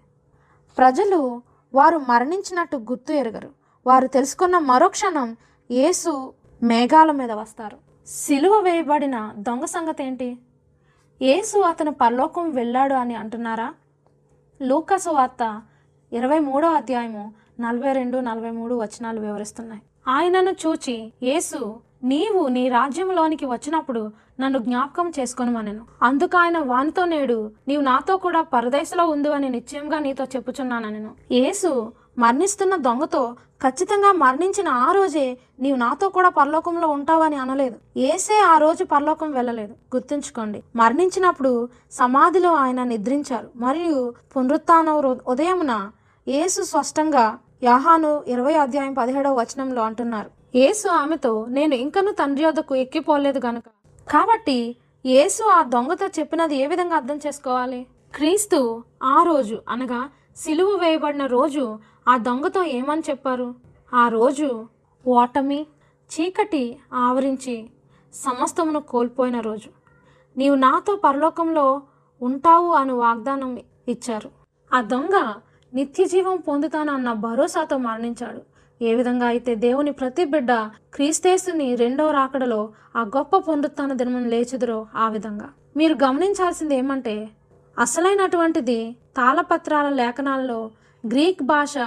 [0.78, 1.20] ప్రజలు
[1.74, 3.50] వారు మరణించినట్టు గుర్తు ఎరగరు.
[3.88, 5.30] వారు తెలుసుకున్న మరో క్షణం
[5.72, 6.34] యేసు
[6.64, 7.78] మేఘాల మీద వస్తారు.
[8.08, 10.30] సిలువ వేయబడిన దొంగ సంగతి ఏంటి?
[11.22, 13.74] యేసు అతను పరలోకం వెళ్ళాడు అని అంటున్నారా?
[14.62, 15.62] లూకసు వార్త
[16.14, 17.24] ఇరవై మూడో అధ్యాయము
[17.60, 19.82] నలభై రెండు నలభై మూడు వచనాలు వివరిస్తున్నాయి.
[20.08, 21.60] ఆయనను చూచి యేసు
[22.04, 25.86] నీవు నీ రాజ్యంలోనికి వచ్చినప్పుడు నన్ను జ్ఞాపకం చేసుకొనమనెను.
[26.02, 32.76] అందుకు ఆయన వానితో నేడు నీవు నాతో కూడా పరదేశంలో ఉందు అని నిశ్చయంగా నీతో చెప్పుచున్నానను యేసు మరణిస్తున్న
[32.76, 38.00] దొంగతో ఖచ్చితంగా మరణించిన ఆ రోజే నీవు నాతో కూడా పరలోకంలో ఉంటావని అనలేదు.
[38.00, 39.74] ఏసే ఆ రోజు పరలోకం వెళ్ళలేదు.
[39.96, 43.50] గుర్తుంచుకోండి మరణించినప్పుడు సమాధిలో ఆయన నిద్రించారు.
[43.56, 45.92] మరియు పునరుత్నం ఉదయమున
[46.28, 50.37] యేసు స్పష్టంగా యాహాను ఇరవై అధ్యాయం పదిహేడవ వచనంలో అంటున్నారు.
[50.56, 53.64] యేసు ఆమెతో నేను ఇంకను తండ్రి వద్దకు ఎక్కిపోలేదు గనుక.
[54.08, 57.88] కాబట్టి యేసు ఆ దొంగతో చెప్పినది ఏ విధంగా అర్థం చేసుకోవాలి?
[58.16, 63.56] క్రీస్తు ఆ రోజు అనగా సిలువ వేయబడిన రోజు ఆ దొంగతో ఏమని చెప్పారు?
[63.94, 64.66] ఆ రోజు
[65.08, 65.68] ఓటమి
[66.10, 67.70] చీకటి ఆవరించి
[68.14, 69.70] సమస్తమును కోల్పోయిన రోజు.
[70.38, 71.82] నీవు నాతో పరలోకంలో
[72.22, 73.58] ఉంటావు అని వాగ్దానం
[73.88, 74.30] ఇచ్చారు.
[74.74, 75.34] ఆ దొంగ
[75.74, 78.42] నిత్య జీవం పొందుతానన్న భరోసాతో మరణించాడు.
[78.82, 80.52] ఏ విధంగా అయితే దేవుని ప్రతి బిడ్డ
[80.94, 85.50] క్రీస్తేసుని రెండవ రాకడలో ఆ గొప్ప పునరుత్న దినం లేచుదురో ఆ విధంగా.
[85.78, 87.30] మీరు గమనించాల్సింది ఏమంటే
[87.80, 90.72] అసలైనటువంటిది తాళపత్రాల లేఖనాల్లో
[91.08, 91.78] గ్రీక్ భాష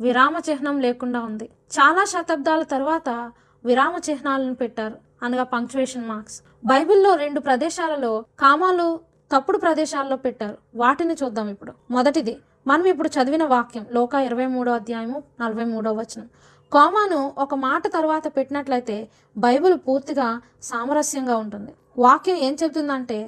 [0.00, 1.44] విరామ చిహ్నం లేకుండా ఉంది.
[1.44, 3.32] చాలా శతాబ్దాల తర్వాత
[3.64, 4.94] విరామ చిహ్నాలను పెట్టారు.
[5.22, 9.00] అనగా పంక్చువేషన్ మార్క్స్ బైబిల్లో రెండు ప్రదేశాలలో కామాలు
[9.32, 10.58] తప్పుడు ప్రదేశాల్లో పెట్టారు.
[10.74, 11.72] వాటిని చూద్దాం ఇప్పుడు.
[11.90, 12.36] మొదటిది
[12.68, 16.24] మనం ఇప్పుడు చదివిన వాక్యం లోక ఇరవై మూడో అధ్యాయము నలభై మూడో వచనం.
[16.72, 18.96] కోమాను ఒక మాట తర్వాత పెట్టినట్లయితే
[19.38, 20.26] బైబిల్ పూర్తిగా
[20.62, 21.72] సామరస్యంగా ఉంటుంది.
[21.98, 23.18] వాక్యం ఏం చెబుతుందంటే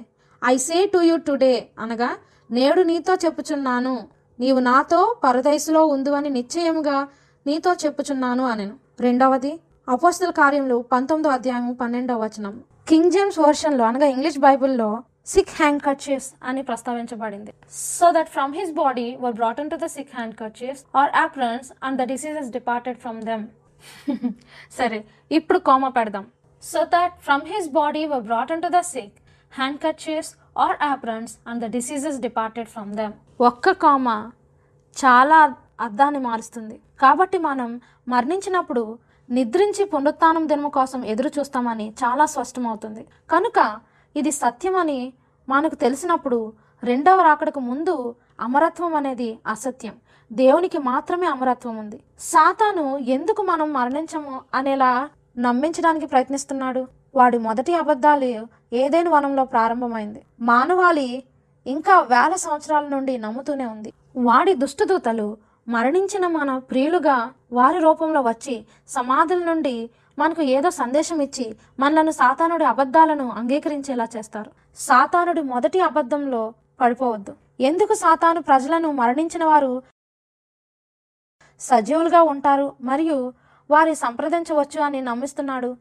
[0.45, 2.11] I say to you today అనగా
[2.51, 3.95] నేడు నీతో చెప్పుచున్నాను
[4.41, 6.99] నీవు నాతో పరదైసులో ఉందు అని నిశ్చయముగా
[7.47, 8.75] నీతో చెప్పుచున్నాను అనెను.
[9.01, 9.53] రెండవది
[9.89, 12.55] అపోస్తల కార్యంలో పంతొమ్మిదో అధ్యాయము పన్నెండవ వచనం.
[12.89, 14.91] కింగ్ జేమ్స్ వర్షన్లో అనగా ఇంగ్లీష్ బైబిల్లో
[15.31, 17.53] సిక్ హ్యాండ్ కర్చీఫ్స్ అని ప్రస్తావించబడింది.
[17.99, 20.13] So that from his body were brought to the sick
[20.43, 23.45] handkerchiefs or aprons and the diseases departed from them
[24.79, 24.99] సరే
[25.39, 26.25] ఇప్పుడు కోమ పెడదాం.
[26.63, 29.17] So that from his body were brought to the sick
[29.85, 30.33] handkerchiefs
[30.65, 33.15] or aprons and the diseases departed from them
[33.51, 34.09] ఒక్క comma
[34.97, 35.39] చాలా
[35.87, 36.77] అర్థాన్ని మారుస్తుంది.
[37.03, 37.69] కాబట్టి మనం
[38.15, 38.83] మరణించినప్పుడు
[39.29, 43.03] నిద్రించి పునరుత్నం దినము కోసం ఎదురు చూస్తామని చాలా స్పష్టమవుతుంది.
[43.33, 43.59] కనుక
[44.15, 45.01] ఇది సత్యమని
[45.51, 46.53] మనకు తెలిసినప్పుడు
[46.85, 49.93] రెండవ రాకడకు ముందు అమరత్వం అనేది అసత్యం.
[50.33, 51.99] దేవునికి మాత్రమే అమరత్వం ఉంది.
[52.21, 55.09] సాతాను ఎందుకు మనం మరణించము అనేలా
[55.39, 56.87] నమ్మించడానికి ప్రయత్నిస్తున్నాడు.
[57.15, 60.23] వాడి మొదటి అబద్ధాలు ఏదైనా వనంలో ప్రారంభమైంది.
[60.41, 61.23] మానవాళి
[61.67, 63.93] ఇంకా వేల సంవత్సరాల నుండి నమ్ముతూనే ఉంది.
[64.17, 65.37] వాడి దుష్టదూతలు
[65.69, 67.17] మరణించిన మన ప్రియులుగా
[67.53, 68.57] వారి రూపంలో వచ్చి
[68.89, 74.51] సమాధుల నుండి మనకు ఏదో సందేశం ఇచ్చి మనలను సాతానుడి అబద్ధాలను అంగీకరించేలా చేస్తారు.
[74.77, 77.37] సాతానుడి మొదటి అబద్ధంలో పడిపోవద్దు.
[77.61, 79.83] ఎందుకు సాతాను ప్రజలను మరణించిన వారు
[81.61, 83.33] సజీవులుగా ఉంటారు మరియు
[83.71, 85.77] వారి సంప్రదించవచ్చు అని నమ్మిస్తున్నాడు?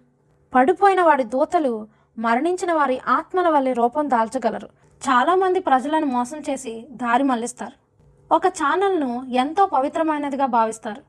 [0.55, 4.69] పడిపోయిన వాడి దూతలు మరణించిన వారి ఆత్మల వల్లే రూపం దాల్చగలరు.
[5.01, 7.75] చాలామంది ప్రజలను మోసం చేసి దారి మళ్ళిస్తారు.
[8.35, 11.01] ఒక ఛానల్ను ఎంతో పవిత్రమైనదిగా భావిస్తారు.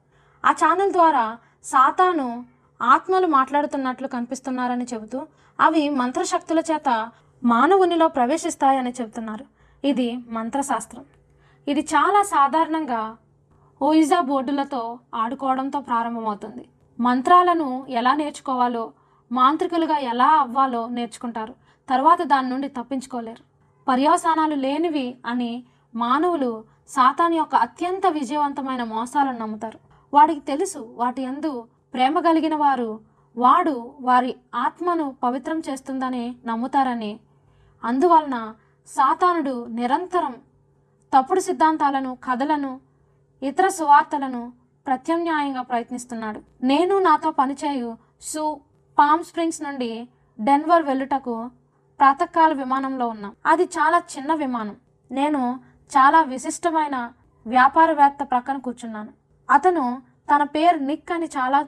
[0.47, 2.45] ఆ ఛానల్ ద్వారా సాతాను
[2.83, 5.27] ఆత్మలు మాట్లాడుతున్నట్లు కనిపిస్తున్నారని చెబుతూ
[5.61, 7.11] అవి మంత్రశక్తుల చేత
[7.45, 9.47] మానవునిలో ప్రవేశిస్తాయని చెబుతున్నారు.
[9.85, 11.05] ఇది మంత్రశాస్త్రం.
[11.69, 13.17] ఇది చాలా సాధారణంగా
[13.83, 16.69] ఓయిజా బోర్డులతో ఆడుకోవడంతో ప్రారంభమవుతుంది.
[17.01, 18.93] మంత్రాలను ఎలా నేర్చుకోవాలో
[19.33, 21.55] మాంత్రికులుగా ఎలా అవ్వాలో నేర్చుకుంటారు.
[21.89, 23.45] తర్వాత దాని నుండి తప్పించుకోలేరు.
[23.89, 29.79] పర్యవసానాలు లేనివి అని మానవులు సాతాన్ యొక్క అత్యంత విజయవంతమైన మోసాలను నమ్ముతారు.
[30.15, 33.01] వాడికి తెలుసు వాటి యందు ప్రేమ కలిగిన వారు
[33.37, 37.21] వాడు వారి ఆత్మను పవిత్రం చేస్తుందని నమ్ముతారని
[37.85, 38.55] అందువలన
[38.87, 40.35] సాతానుడు నిరంతరం
[41.17, 42.81] తప్పుడు సిద్ధాంతాలను కథలను
[43.43, 44.53] ఇతర సువార్తలను
[44.87, 46.43] ప్రత్యామ్నాయంగా ప్రయత్నిస్తున్నాడు.
[46.63, 48.61] నేను నాతో పనిచేయు సు
[48.99, 50.09] పామ్ స్ప్రింగ్స్ నుండి
[50.41, 51.51] డెన్వర్ వెళ్ళుటకు
[52.01, 53.37] ప్రాతకాల విమానంలో ఉన్నాం.
[53.47, 54.77] అది చాలా చిన్న విమానం.
[55.11, 57.13] నేను చాలా విశిష్టమైన
[57.47, 59.09] వ్యాపారవేత్త ప్రక్కన కూర్చున్నాను.
[59.51, 60.03] అతను
[60.35, 61.61] తన పేరు నిక్ అని చాలా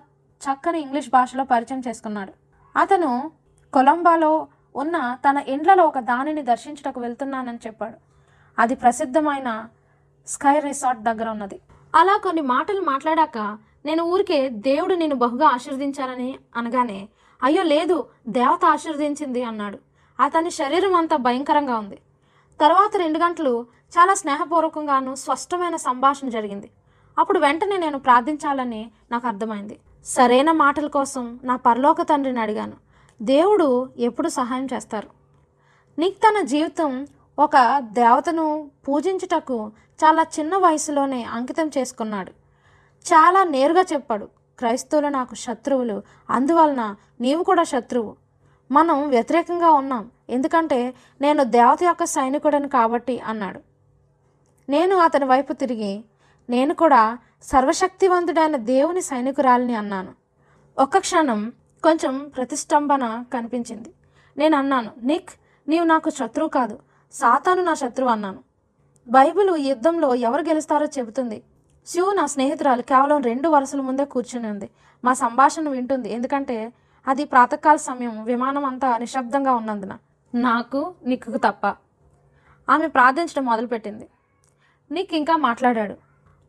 [0.42, 2.32] చక్కని ఇంగ్లీష్ భాషలో పరిచయం చేసుకున్నాడు.
[2.78, 3.30] అతను
[3.72, 7.94] కొలంబాలో ఉన్న తన ఇండ్లలో ఒక దానిని దర్శించుటకు వెళ్తున్నానని చెప్పాడు.
[8.58, 9.68] అది ప్రసిద్ధమైన
[10.26, 11.60] స్కై రిసార్ట్ దగ్గర ఉన్నది.
[11.94, 17.08] అలా కొన్ని మాటలు మాట్లాడాక నేను ఊరికే దేవుడు నేను బహుగా ఆశీర్వదించాలని అనగానే
[17.42, 19.78] అయ్యో లేదు దేవత ఆశీర్వదించింది అన్నాడు.
[20.20, 21.98] అతని శరీరం అంతా భయంకరంగా ఉంది.
[22.60, 23.66] తర్వాత రెండు గంటలు
[23.98, 26.70] చాలా స్నేహపూర్వకంగాను స్పష్టమైన సంభాషణ జరిగింది.
[27.18, 29.78] అప్పుడు వెంటనే నేను ప్రార్థించాలని నాకు అర్థమైంది.
[30.04, 32.72] సరైన మాటల కోసం నా పరలోక తండ్రిని అడిగాను.
[33.22, 35.08] దేవుడు ఎప్పుడు సహాయం చేస్తారు?
[35.98, 37.06] నిక్ తన జీవితం
[37.38, 39.72] ఒక దేవతను పూజించుటకు
[40.04, 42.30] చాలా చిన్న వయసులోనే అంకితం చేసుకున్నాడు.
[43.12, 44.24] చాలా నేరుగా చెప్పాడు
[44.58, 48.16] క్రైస్తవులు నాకు శత్రువులు అందువలన నీవు కూడా శత్రువు.
[48.72, 53.60] మనం వ్యతిరేకంగా ఉన్నాం ఎందుకంటే నేను దేవత యొక్క సైనికుడని కాబట్టి అన్నాడు.
[54.68, 56.04] నేను అతని వైపు తిరిగి
[56.50, 60.12] నేను కూడా సర్వశక్తివంతుడైన దేవుని సైనికురాలిని అన్నాను.
[60.78, 61.52] ఒక్క క్షణం
[61.84, 63.92] కొంచెం ప్రతిష్టంభన కనిపించింది.
[64.38, 65.30] నేను అన్నాను నిక్
[65.68, 66.78] నీవు నాకు శత్రువు కాదు.
[67.12, 68.38] సాతాను నా శత్రువు అన్నాను.
[69.08, 71.42] బైబిల్ యుద్ధంలో ఎవరు గెలుస్తారో చెబుతుంది.
[71.86, 72.82] శివు నా స్నేహితురాలు.
[72.82, 74.70] కేవలం రెండు వరుసల ముందే కూర్చుని ఉంది.
[75.04, 76.12] మా సంభాషణ వింటుంది.
[76.12, 76.72] ఎందుకంటే
[77.06, 78.24] అది ప్రాతకాల సమయం.
[78.24, 79.98] విమానం అంతా నిశ్శబ్దంగా ఉన్నందున.
[80.34, 81.66] నాకు నిక్కు తప్ప.
[82.70, 84.08] ఆమె ప్రార్థించడం మొదలుపెట్టింది.
[84.90, 85.94] నిక్ ఇంకా మాట్లాడాడు.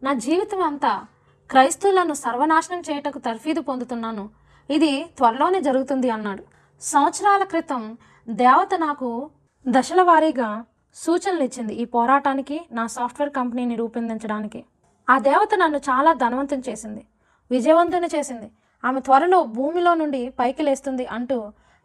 [0.03, 1.05] నా జీవితం అంతా
[1.51, 4.42] క్రైస్తవులను సర్వనాశనం చేయటకు తర్ఫీదు పొందుతున్నాను.
[4.69, 6.43] ఇది త్వరలోనే జరుగుతుంది అన్నాడు.
[6.82, 7.97] సంవత్సరాల క్రితం
[8.30, 9.30] దేవత నాకు
[9.67, 14.65] దశల వారీగా సూచనలు ఇచ్చింది ఈ పోరాటానికి నా సాఫ్ట్వేర్ కంపెనీని రూపొందించడానికి.
[15.10, 17.06] ఆ దేవత నన్ను చాలా ధనవంతం చేసింది
[17.52, 18.52] విజయవంతుని చేసింది.
[18.84, 21.38] ఆమె త్వరలో భూమిలో నుండి పైకి లేస్తుంది అంటూ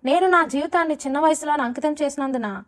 [0.04, 2.62] నేను నా జీవితాన్ని చిన్న వయసులోనే అంకితం చేసినందున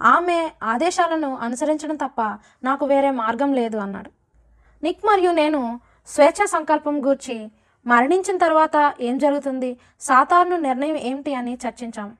[0.00, 2.20] ఆమె ఆదేశాలను అనుసరించడం తప్ప
[2.64, 4.10] నాకు వేరే మార్గం లేదు అన్నాడు.
[4.82, 7.36] నిక్ మరియు నేను స్వేచ్ఛ సంకల్పం గూర్చి
[7.86, 9.76] మరణించిన తర్వాత ఏం జరుగుతుంది?
[10.00, 12.16] సాధారణ నిర్ణయం ఏమిటి అని చర్చించాం.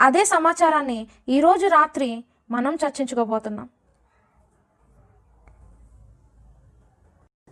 [0.00, 3.68] అదే సమాచారాన్ని ఈరోజు రాత్రి మనం చర్చించుకోబోతున్నాం.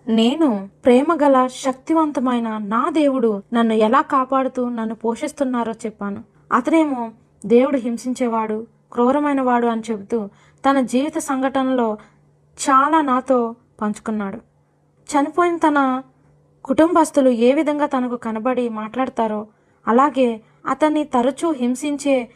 [0.09, 6.25] నేను ప్రేమగల శక్తివంతమైన నా దేవుడు నన్ను ఎలా కాపాడుతూ నన్ను పోషిస్తున్నారో చెప్పాను.
[6.53, 7.11] అతనేమో
[7.47, 10.27] దేవుడు హింసించేవాడు క్రూరమైన వాడు అని చెబుతూ
[10.71, 11.99] తన జీవిత సంఘటనలో
[12.71, 14.37] చాలా నాతో పంచుకున్నాడు.
[15.09, 16.03] చనిపోయిన తన
[16.69, 19.47] కుటుంబస్తులు ఏ విధంగా తనకు కనబడి మాట్లాడతారో
[19.89, 22.29] అలాగే అతన్ని తరచూ హింసించే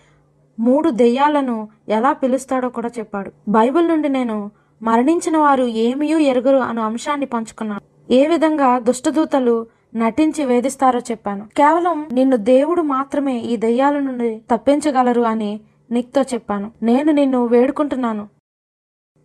[0.60, 3.32] మూడు దెయ్యాలను ఎలా పిలుస్తాడో కూడా చెప్పాడు.
[3.48, 4.50] బైబిల్ నుండి నేను
[4.82, 8.12] మరణించిన వారు ఏమీయూ ఎరుగరు అనే అంశాన్ని పంచుకున్నాను.
[8.12, 11.48] ఏ విధంగా దుష్టదూతలు నటించి వేధిస్తారో చెప్పాను.
[11.56, 16.70] కేవలం నిన్ను దేవుడు మాత్రమే ఈ దెయ్యాల నుండి తప్పించగలరు అని నిక్తో చెప్పాను.
[16.82, 18.28] నేను నిన్ను వేడుకుంటున్నాను.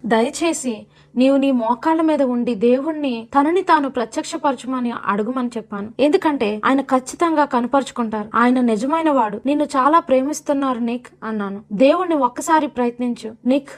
[0.06, 0.88] దయచేసి
[1.18, 5.92] నీవు నీ మోకాళ్ళ మీద ఉండి దేవుణ్ణి తనని తాను ప్రత్యక్షపరచమని అడుగుమని చెప్పాను.
[6.00, 8.30] ఎందుకంటే ఆయన ఖచ్చితంగా కనపరుచుకుంటారు.
[8.36, 9.42] ఆయన నిజమైన వాడు.
[9.46, 11.62] నిన్ను చాలా ప్రేమిస్తున్నారు నిక్ అన్నాను.
[11.74, 13.70] దేవుణ్ణి ఒక్కసారి ప్రయత్నించు నిక్.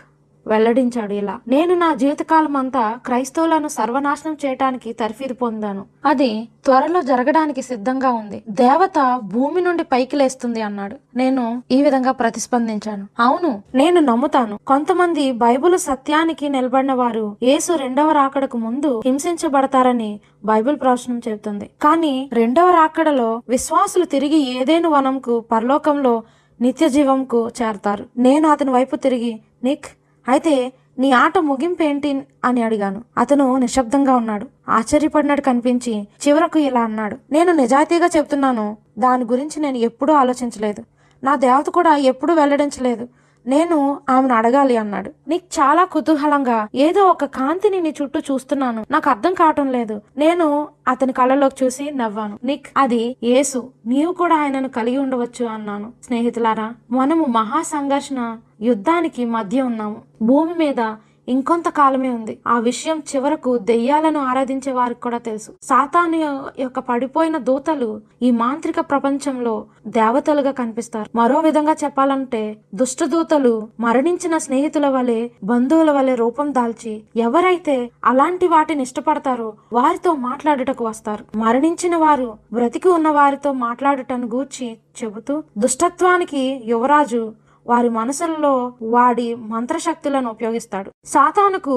[0.50, 1.40] వెల్లడించాడు ఇలా.
[1.48, 5.86] నేను నా జీవితకాలం అంతా క్రైస్తవులను సర్వనాశనం చేయటానికి తర్ఫీదు పొందాను.
[6.06, 8.44] అది త్వరలో జరగడానికి సిద్ధంగా ఉంది.
[8.50, 10.96] దేవత భూమి నుండి పైకి లేస్తుంది అన్నాడు.
[11.16, 13.08] నేను ఈ విధంగా ప్రతిస్పందించాను.
[13.20, 14.60] అవును నేను నమ్ముతాను.
[14.68, 21.70] కొంతమంది బైబిల్ సత్యానికి నిలబడిన వారు యేసు రెండవ రాకడకు ముందు హింసించబడతారని బైబిల్ ప్రవచనం చెబుతుంది.
[21.82, 26.24] కానీ రెండవ రాకడలో విశ్వాసులు తిరిగి ఏదేను వనంకు పరలోకంలో
[26.62, 28.06] నిత్య జీవంకు చేరతారు.
[28.18, 29.86] నేను అతని వైపు తిరిగి నిక్
[30.28, 33.04] అయితే నీ ఆట ముగింపేంటి అని అడిగాను.
[33.18, 34.46] అతను నిశ్శబ్దంగా ఉన్నాడు.
[34.70, 37.18] ఆశ్చర్యపడినట్టు కనిపించి చివరకు ఇలా అన్నాడు.
[37.32, 40.84] నేను నిజాయితీగా చెప్తున్నాను దాని గురించి నేను ఎప్పుడూ ఆలోచించలేదు.
[41.24, 43.08] నా దేవత కూడా ఎప్పుడూ వెల్లడించలేదు.
[43.48, 45.12] నేను ఆమెను అడగాలి అన్నాడు.
[45.28, 48.86] నీకు చాలా కుతూహలంగా ఏదో ఒక కాంతిని నీ చుట్టూ చూస్తున్నాను.
[48.92, 50.02] నాకు అర్థం కావటం లేదు.
[50.18, 52.40] నేను అతని కళ్ళలోకి చూసి నవ్వాను.
[52.44, 53.72] నిక్ అది యేసు.
[53.86, 55.94] నీవు కూడా ఆయనను కలిగి ఉండవచ్చు అన్నాను.
[56.04, 60.02] స్నేహితులారా మనము మహా సంఘర్షణ యుద్ధానికి మధ్య ఉన్నాము.
[60.22, 60.96] భూమి మీద
[61.30, 62.40] ఇంకొంతకాలమే ఉంది.
[62.48, 65.52] ఆ విషయం చివరకు దెయ్యాలను ఆరాధించే వారికి కూడా తెలుసు.
[65.64, 66.16] సాతాను
[66.60, 71.10] యొక్క పడిపోయిన దూతలు ఈ మాంత్రిక ప్రపంచంలో దేవతలుగా కనిపిస్తారు.
[71.16, 78.82] మరో విధంగా చెప్పాలంటే దుష్ట దూతలు మరణించిన స్నేహితుల వలె బంధువుల వలె రూపం దాల్చి ఎవరైతే అలాంటి వాటిని
[78.82, 81.26] ఇష్టపడతారో వారితో మాట్లాడుటకు వస్తారు.
[81.38, 87.32] మరణించిన వారు బ్రతికి ఉన్న వారితో మాట్లాడటం గూర్చి చెబుతూ దుష్టత్వానికి యువరాజు
[87.70, 88.54] వారి మనసుల్లో
[88.96, 90.90] వాడి మంత్రశక్తులను ఉపయోగిస్తాడు.
[91.06, 91.76] సాతానుకు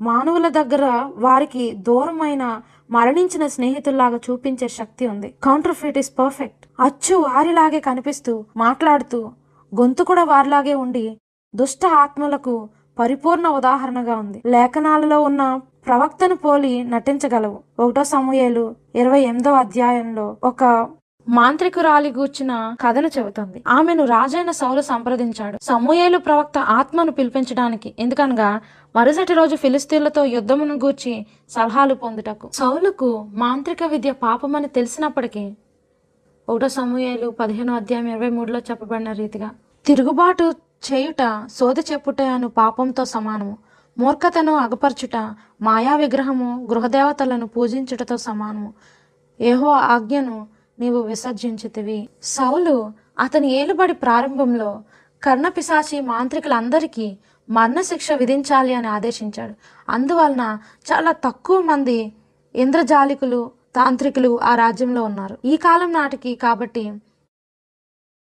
[0.00, 0.84] మానవుల దగ్గర
[1.26, 2.44] వారికి దూరమైన
[2.90, 5.28] మరణించిన స్నేహితుల్లాగా చూపించే శక్తి ఉంది.
[5.80, 6.64] Counterfeit is perfect.
[6.80, 9.20] అచ్చు వారిలాగే కనిపిస్తూ మాట్లాడుతూ
[9.72, 11.06] గొంతు కూడా వారిలాగే ఉండి
[11.54, 12.54] దుష్ట ఆత్మలకు
[12.98, 14.38] పరిపూర్ణ ఉదాహరణగా ఉంది.
[14.46, 15.42] లేఖనాలలో ఉన్న
[15.86, 17.58] ప్రవక్తను పోలి నటించగలవు.
[17.82, 20.64] ఒకటో సమూహలు ఇరవై ఎనిమిదో అధ్యాయంలో ఒక
[21.28, 23.62] మాంత్రికురాలి గూర్చిన కథను చెబుతుంది.
[23.66, 25.58] ఆమెను రాజైన సౌలు సంప్రదించాడు.
[25.62, 27.94] సమూయేలు ప్రవక్త ఆత్మను పిలిపించడానికి.
[27.98, 28.60] ఎందుకనగా
[28.96, 32.50] మరుసటి రోజు ఫిలిస్తీన్లతో యుద్ధమును గూర్చి సలహాలు పొందుటకు.
[32.54, 35.52] సౌలుకు మాంత్రిక విద్య పాపమని తెలిసినప్పటికీ
[36.48, 39.50] ఒకటో సమూహేలు పదిహేనో అధ్యాయం ఇరవై మూడులో చెప్పబడిన రీతిగా
[39.86, 40.54] తిరుగుబాటు
[40.92, 43.58] చేయుట సోది చెప్పుట అను పాపంతో సమానము.
[43.98, 45.16] మూర్ఖతను అగపరచుట
[45.62, 48.74] మాయా విగ్రహము గృహదేవతలను పూజించుటతో సమానము.
[49.40, 50.46] ఏహో ఆజ్ఞను
[50.80, 52.08] నీవు విసర్జించితివి.
[52.22, 54.82] సౌలు అతని ఏలుబడి ప్రారంభంలో
[55.22, 57.18] కర్ణపిశాచి మాంత్రికులందరికీ
[57.50, 59.54] మరణశిక్ష విధించాలి అని ఆదేశించాడు.
[59.88, 60.58] అందువలన
[60.92, 62.12] చాలా తక్కువ మంది
[62.54, 65.38] ఇంద్రజాలికులు తాంత్రికులు ఆ రాజ్యంలో ఉన్నారు.
[65.44, 66.92] ఈ కాలం నాటికి కాబట్టి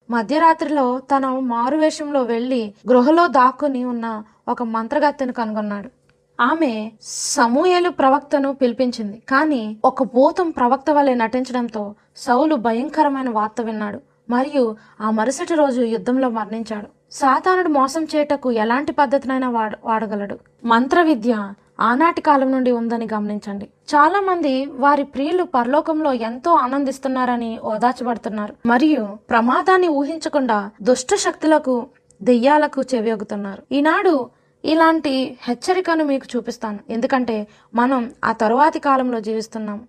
[0.10, 5.90] మధ్యరాత్రిలో తన మారువేషంలో వెళ్ళి గృహలో దాక్కుని ఉన్న ఒక మంత్రగత్తెను కనుగొన్నాడు.
[6.40, 9.22] ఆమె సమూయేలు ప్రవక్తను పిలిపించింది.
[9.30, 14.00] కానీ ఒక భూతం ప్రవక్త వలె నటించడంతో సౌలు భయంకరమైన వార్త విన్నాడు.
[14.30, 16.88] మరియు ఆ మరుసటి రోజు యుద్ధంలో మరణించాడు.
[17.12, 20.40] సాతానుడు మోసం చేయటకు ఎలాంటి పద్ధతినైనా వాడ వాడగలడు.
[20.64, 23.66] మంత్ర విద్య ఆనాటి కాలం నుండి ఉందని గమనించండి.
[23.66, 28.56] చాలా మంది వారి ప్రియులు పరలోకంలో ఎంతో ఆనందిస్తున్నారని ఓదార్చబడుతున్నారు.
[28.66, 31.88] మరియు ప్రమాదాన్ని ఊహించకుండా దుష్ట శక్తులకు
[32.22, 34.30] దెయ్యాలకు చెవియొగుతున్నారు ఈనాడు
[34.64, 36.80] ఇలాంటి హెచ్చరికను మీకు చూపిస్తాను.
[36.90, 39.88] ఎందుకంటే మనం ఆ తరువాతి కాలంలో జీవిస్తున్నాం.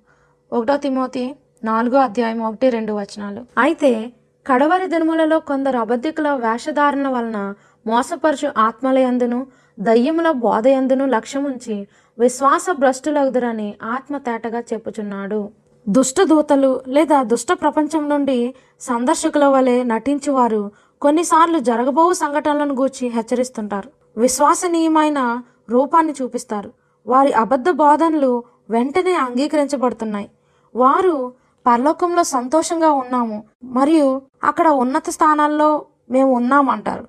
[0.52, 3.46] ఒకటో తిమోతి నాలుగో అధ్యాయం ఒకటి రెండు వచనాలు.
[3.58, 4.12] అయితే
[4.46, 7.54] కడవరి దినములలో కొందరు అబద్ధికుల వేషధారణ వలన
[7.86, 9.46] మోసపరచు ఆత్మలయందును
[9.80, 11.86] దయ్యముల బోధయందును లక్ష్యముంచి
[12.18, 15.50] విశ్వాస భ్రష్టులగుదురని ఆత్మ తేటగా చెప్పుచున్నాడు.
[15.88, 20.70] దుష్ట దూతలు లేదా దుష్ట ప్రపంచం నుండి సందర్శకుల వలె నటించేవారు
[21.02, 24.01] కొన్నిసార్లు జరగబోవు సంఘటనలను గూర్చి హెచ్చరిస్తుంటారు.
[24.16, 26.72] విశ్వసనీయమైన రూపాన్ని చూపిస్తారు.
[27.06, 30.30] వారి అబద్ధ బోధనలు వెంటనే అంగీకరించబడుతున్నాయి.
[30.76, 31.32] వారు
[31.66, 37.08] పరలోకంలో సంతోషంగా ఉన్నాము మరియు అక్కడ ఉన్నత స్థానాల్లో మేము ఉన్నామంటారు.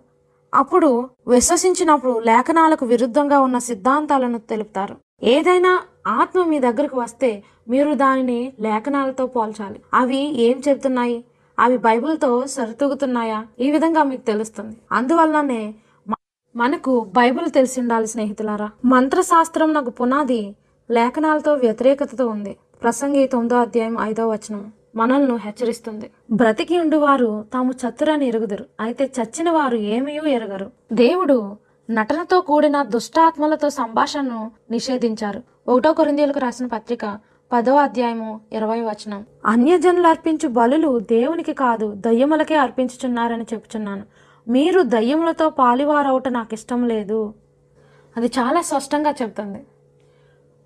[0.53, 4.95] అప్పుడు విశ్వసించినప్పుడు లేఖనాలకు విరుద్ధంగా ఉన్న సిద్ధాంతాలను తెలుపుతారు.
[5.23, 9.81] ఏదైనా ఆత్మ మీ దగ్గరకు వస్తే మీరు దానిని లేఖనాలతో పోల్చాలి.
[9.93, 11.25] అవి ఏం చెబుతున్నాయి?
[11.59, 13.45] అవి బైబిల్తో సరితూగుతున్నాయా?
[13.59, 14.77] ఈ విధంగా మీకు తెలుస్తుంది.
[14.91, 15.75] అందువల్లనే
[16.55, 18.69] మనకు బైబిల్ తెలిసి ఉండాలి స్నేహితులారా.
[18.85, 20.55] మంత్రశాస్త్రం నాకు పునాది
[20.91, 22.55] లేఖనాలతో వ్యతిరేకతతో ఉంది.
[22.83, 26.11] ప్రసంగి తొమ్మిదో అధ్యాయం ఐదో వచనం మనల్ని హెచ్చరిస్తుంది.
[26.31, 28.65] బ్రతికి ఉండువారు తాము చతురని ఎరుగుదురు.
[28.79, 30.71] అయితే చచ్చిన వారు ఏమయో ఎరగరు.
[30.93, 31.55] దేవుడు
[31.89, 35.41] నటనతో కూడిన దుష్టాత్మలతో సంభాషణను నిషేధించారు.
[35.67, 37.19] ఒకటో కొరిందేలకు రాసిన పత్రిక
[37.53, 39.25] పదో అధ్యాయము ఇరవై వచనం.
[39.45, 44.03] అన్యజనులు అర్పించు బలులు దేవునికి కాదు దయ్యములకే అర్పించుచున్నారని చెప్పుచున్నాను.
[44.47, 47.33] మీరు దయ్యములతో పాలివారవుట నాకు ఇష్టం లేదు.
[48.17, 49.65] అది చాలా స్పష్టంగా చెబుతుంది.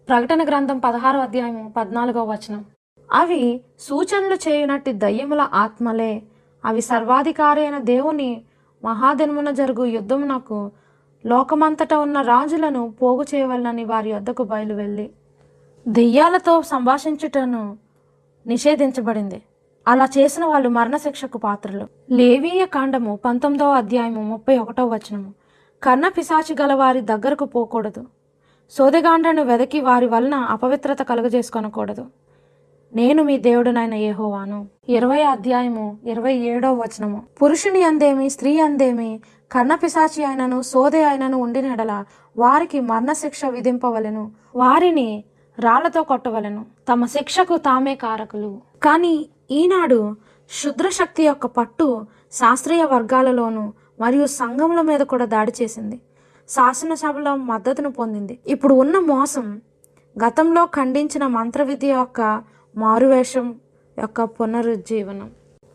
[0.09, 2.65] ప్రకటన గ్రంథం పదహారో అధ్యాయము పద్నాలుగో వచనం.
[3.13, 6.23] అవి సూచనలు చేయునట్టి దయ్యముల ఆత్మలే.
[6.65, 8.43] అవి సర్వాధికారి అయిన దేవుని
[8.83, 10.71] మహాదినమున జరుగు యుద్ధమునకు
[11.25, 15.09] లోకమంతటా ఉన్న రాజులను పోగు చేయవలనని వారి వద్దకు బయలు వెళ్ళి
[15.87, 17.77] దెయ్యాలతో సంభాషించుటను
[18.47, 19.41] నిషేధించబడింది.
[19.87, 21.87] అలా చేసిన వాళ్ళు మరణశిక్షకు పాత్రలు.
[22.11, 25.33] లేవీయ కాండము పంతొమ్మిదవ అధ్యాయము ముప్పై ఒకటో వచనము.
[25.83, 28.05] కన్న పిశాచి గల వారి దగ్గరకు పోకూడదు.
[28.69, 32.05] సోదెగాండ్రను వెదకి వారి వలన అపవిత్రత కలుగజేసుకొనకూడదు.
[32.95, 37.23] నేను మీ దేవుడునైన ఏహోవాను ఇరవై అధ్యాయము ఇరవై ఏడో వచనము.
[37.43, 39.21] పురుషుని అందేమి స్త్రీ అందేమి
[39.51, 42.03] కర్ణపిశాచి అయినను సోదే అయినను ఉండినెడల
[42.37, 44.31] వారికి మరణశిక్ష విధింపవలెను.
[44.55, 45.23] వారిని
[45.59, 46.65] రాళ్ళతో కొట్టవలెను.
[46.91, 48.61] తమ శిక్షకు తామే కారకులు.
[48.83, 50.15] కానీ ఈనాడు
[50.49, 51.85] శుద్రశక్తి యొక్క పట్టు
[52.31, 55.97] శాస్త్రీయ వర్గాలలోనూ మరియు సంఘముల మీద కూడా దాడి చేసింది.
[56.49, 58.39] శాసనసభలో మద్దతును పొందింది.
[58.47, 59.61] ఇప్పుడు ఉన్న మోసం
[60.15, 62.21] గతంలో ఖండించిన మంత్ర విద్య యొక్క
[62.75, 63.55] మారువేషం
[63.99, 65.29] యొక్క పునరుజ్జీవనం.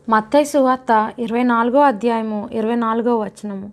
[0.09, 3.71] మత్తయి సువార్త ఇరవై నాలుగో అధ్యాయము ఇరవై నాలుగో వచనము.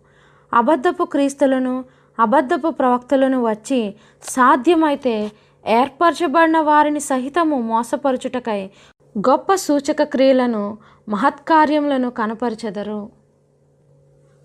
[0.55, 1.85] అబద్ధపు క్రీస్తులను
[2.19, 5.31] అబద్ధపు ప్రవక్తలను వచ్చి సాధ్యమైతే
[5.67, 8.71] ఏర్పరచబడిన వారిని సహితము మోసపరుచుటకై
[9.19, 13.11] గొప్ప సూచక క్రియలను మహత్కార్యములను కనపరచెదరు.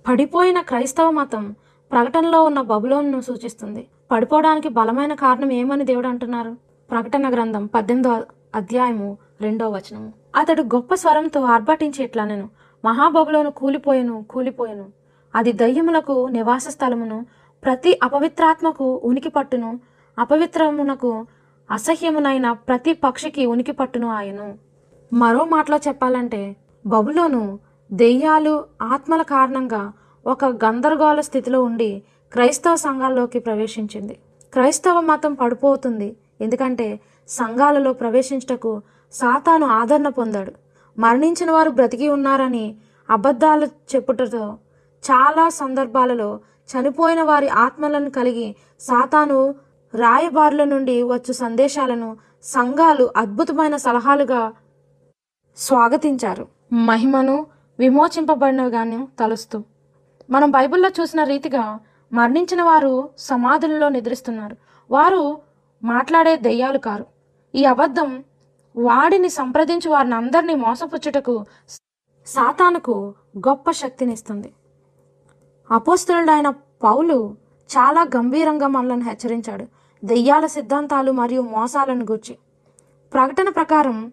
[0.08, 1.56] పడిపోయిన క్రైస్తవ మతం
[1.92, 3.88] ప్రకటనలో ఉన్న బబులోన్ను సూచిస్తుంది.
[4.12, 6.58] పడిపోవడానికి బలమైన కారణం ఏమని దేవుడు అంటున్నారు?
[6.92, 8.24] ప్రకటన గ్రంథం పద్దెనిమిదో
[8.56, 10.14] అధ్యాయము రెండో వచనము.
[10.36, 12.50] అతడు గొప్ప స్వరంతో ఆర్భటించి ఇట్లా నేను
[12.86, 14.86] మహాబబులోను కూలిపోయెను కూలిపోయెను.
[15.36, 17.26] అది దయ్యములకు నివాస స్థలమును
[17.66, 19.80] ప్రతి అపవిత్రాత్మకు ఉనికి పట్టును
[20.20, 21.28] అపవిత్రమునకు
[21.72, 24.58] అసహ్యమునైన ప్రతి పక్షికి ఉనికి పట్టును ఆయను.
[25.14, 26.56] మరో మాటలో చెప్పాలంటే
[26.86, 27.60] బబులోను
[27.92, 29.94] దెయ్యాలు ఆత్మల కారణంగా
[30.28, 34.18] ఒక గందరగోళ స్థితిలో ఉండి క్రైస్తవ సంఘాల్లోకి ప్రవేశించింది.
[34.54, 36.18] క్రైస్తవ మతం పడిపోతుంది.
[36.42, 40.52] ఎందుకంటే సంఘాలలో ప్రవేశించటకు సాతాను ఆదరణ పొందాడు.
[40.98, 42.76] మరణించిన వారు బ్రతికి ఉన్నారని
[43.10, 44.58] అబద్ధాలు చెప్పుటతో
[45.04, 46.40] చాలా సందర్భాలలో
[46.70, 49.56] చనిపోయిన వారి ఆత్మలను కలిగి సాతాను
[49.94, 54.54] రాయబారుల నుండి వచ్చు సందేశాలను సంఘాలు అద్భుతమైన సలహాలుగా
[55.58, 56.48] స్వాగతించారు.
[56.74, 57.48] మహిమను
[57.80, 59.64] విమోచింపబడినగాను తలుస్తూ.
[60.30, 61.80] మనం బైబిల్లో చూసిన రీతిగా
[62.14, 64.58] మరణించిన వారు సమాధులలో నిద్రిస్తున్నారు.
[64.92, 65.42] వారు
[65.84, 67.06] మాట్లాడే దెయ్యాలు కారు.
[67.56, 68.24] ఈ అబద్ధం
[68.78, 71.46] వాడిని సంప్రదించి వారిని అందరినీ మోసపుచ్చుటకు
[72.26, 74.54] సాతానుకు గొప్ప శక్తినిస్తుంది.
[75.72, 76.50] అపోస్తులుడైన
[76.84, 77.38] పౌలు
[77.72, 79.75] చాలా గంభీరంగా మనలను హెచ్చరించాడు.
[80.06, 82.38] దెయ్యాల సిద్ధాంతాలు మరియు మోసాలను గూర్చి.
[83.14, 84.12] ప్రకటన ప్రకారం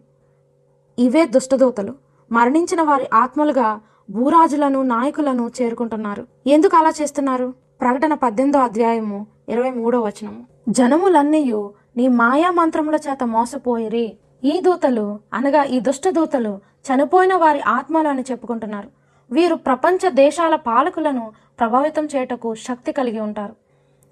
[0.99, 1.95] ఇవే దుష్టదూతలు.
[2.33, 3.81] మరణించిన వారి ఆత్మలుగా
[4.11, 6.27] భూరాజులను నాయకులను చేరుకుంటున్నారు.
[6.47, 7.55] ఎందుకు అలా చేస్తున్నారు?
[7.81, 10.47] ప్రకటన పద్దెనిమిదో అధ్యాయము ఇరవై మూడో వచనము.
[10.69, 14.17] జనములన్నీయు నీ మాయా మంత్రముల చేత మోసపోయిరి.
[14.45, 18.89] ఈ దూతలు అనగా ఈ దుష్ట దూతలు చనిపోయిన వారి ఆత్మలు అని చెప్పుకుంటున్నారు.
[19.31, 23.57] వీరు ప్రపంచ దేశాల పాలకులను ప్రభావితం చేయటకు శక్తి కలిగి ఉంటారు.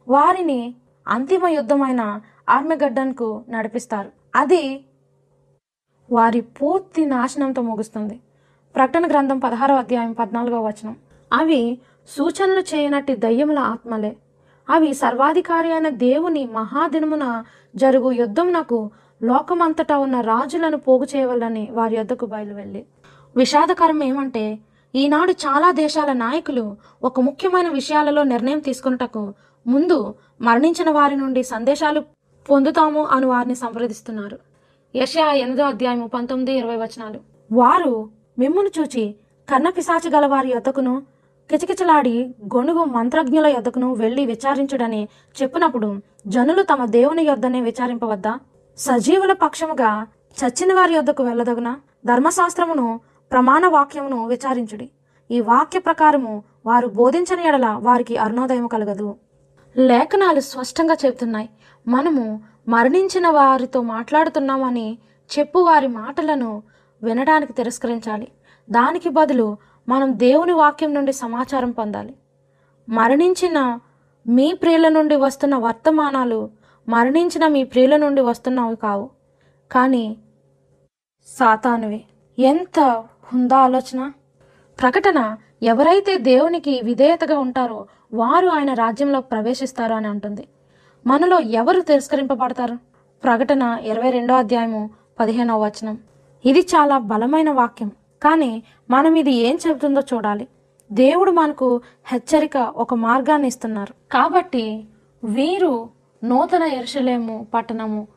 [0.09, 0.74] వారిని
[1.09, 4.11] అంతిమ యుద్ధమైన ఆర్మెగడ్డన్కు నడిపిస్తారు.
[4.37, 4.85] అది
[6.13, 8.21] వారి పూర్తి నాశనంతో ముగుస్తుంది.
[8.77, 10.97] ప్రకటన గ్రంథం పదహారో అధ్యాయం పద్నాలుగో వచనం.
[11.33, 11.79] అవి
[12.09, 14.17] సూచనలు చేయనట్టి దయ్యముల ఆత్మలే.
[14.71, 17.45] అవి సర్వాధికారి అయిన దేవుని మహాదినమున
[17.77, 18.91] జరుగు యుద్ధమునకు
[19.23, 22.87] లోకమంతటా ఉన్న రాజులను పోగు చేయవలని వారి యొద్దకు బయలువెళ్ళి.
[23.37, 24.59] విషాదకరం ఏమంటే
[24.95, 29.35] ఈనాడు చాలా దేశాల నాయకులు ఒక ముఖ్యమైన విషయాలలో నిర్ణయం తీసుకున్నటకు
[29.67, 32.01] ముందు మరణించిన వారి నుండి సందేశాలు
[32.51, 34.39] పొందుతాము అని వారిని సంప్రదిస్తున్నారు.
[34.97, 37.21] యషయా ఎనిమిదో అధ్యాయము పంతొమ్మిది ఇరవై వచనాలు.
[37.53, 39.15] వారు మిమ్మును చూచి
[39.51, 41.03] కన్నపిశాచి గల వారి యొద్దకును
[41.51, 45.09] కిచకిచలాడి గొణుగు మంత్రజ్ఞుల యొద్దకును వెళ్ళి విచారించుడని
[45.43, 48.39] చెప్పినప్పుడు జనులు తమ దేవుని యొద్దనే విచారింపవద్దా?
[48.77, 50.07] సజీవుల పక్షముగా
[50.41, 51.77] చచ్చిన వారి యొద్దకు వెళ్ళదగున?
[52.07, 53.01] ధర్మశాస్త్రమును
[53.33, 54.91] ప్రమాణ వాక్యమును విచారించుడి.
[55.31, 59.17] ఈ వాక్య ప్రకారము వారు బోధించని ఎడల వారికి అరుణోదయం కలగదు.
[59.77, 61.49] లేఖనాలు స్పష్టంగా చెబుతున్నాయి.
[61.89, 64.99] మనము మరణించిన వారితో మాట్లాడుతున్నామని
[65.39, 66.62] చెప్పు వారి మాటలను
[67.03, 68.29] వినడానికి తిరస్కరించాలి.
[68.71, 69.57] దానికి బదులు
[69.89, 72.14] మనం దేవుని వాక్యం నుండి సమాచారం పొందాలి.
[72.89, 73.79] మరణించిన
[74.27, 76.51] మీ ప్రియుల నుండి వస్తున్న వర్తమానాలు
[76.89, 79.11] మరణించిన మీ ప్రియుల నుండి వస్తున్నవి కావు.
[79.73, 80.16] కానీ
[81.27, 82.05] సాతానువి
[82.39, 84.12] ఎంత హుందా ఆలోచన
[84.81, 90.49] ప్రకటన ఎవరైతే దేవునికి విధేయతగా ఉంటారో వారు ఆయన రాజ్యంలో ప్రవేశిస్తారు అని అంటుంది.
[91.07, 92.79] మనలో ఎవరు తిరస్కరింపబడతారు?
[93.25, 94.91] ప్రకటన ఇరవై రెండో అధ్యాయము
[95.21, 95.99] పదిహేనవ వచనం.
[96.45, 97.93] ఇది చాలా బలమైన వాక్యం.
[98.23, 100.49] కానీ మనం ఇది ఏం చెబుతుందో చూడాలి.
[100.93, 103.95] దేవుడు మనకు హెచ్చరిక ఒక మార్గాన్ని ఇస్తున్నారు.
[104.13, 104.85] కాబట్టి
[105.25, 105.89] వీరు
[106.25, 108.09] నూతన ఎరుసలేము పట్టణము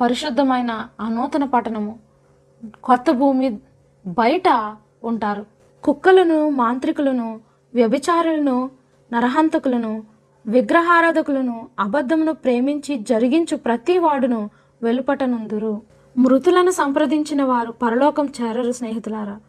[0.00, 1.98] పరిశుద్ధమైన ఆ నూతన పట్టణము
[2.84, 3.58] కొత్త భూమి
[4.06, 5.46] బయట ఉంటారు.
[5.82, 7.40] కుక్కలను మాంత్రికులను
[7.74, 8.70] వ్యభిచారులను
[9.12, 10.02] నరహంతకులను
[10.46, 14.50] విగ్రహారాధకులను అబద్ధమును ప్రేమించి జరిగించు ప్రతి వాడును
[14.82, 15.82] వెలుపటనుందురు.
[16.18, 19.40] మృతులను సంప్రదించిన వారు పరలోకం చేరరు స్నేహితులారా.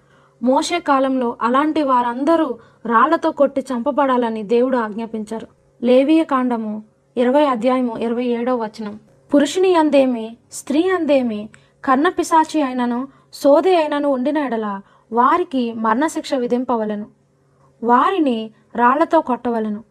[0.44, 2.46] మోసే కాలంలో అలాంటి వారందరూ
[2.86, 5.48] రాళ్ళతో కొట్టి చంపబడాలని దేవుడు ఆజ్ఞాపించారు.
[5.84, 6.84] లేవియ కాండము
[7.18, 9.00] ఇరవై అధ్యాయము ఇరవై ఏడవ వచనం.
[9.34, 11.50] పురుషుని అందేమి స్త్రీ అందేమి
[11.86, 14.82] కన్న పిశాచి అయినను సోది అయినను ఉండిన ఎడల
[15.12, 17.06] వారికి మరణశిక్ష విధింపవలను.
[17.84, 19.84] వారిని రాళ్ళతో కొట్టవలను.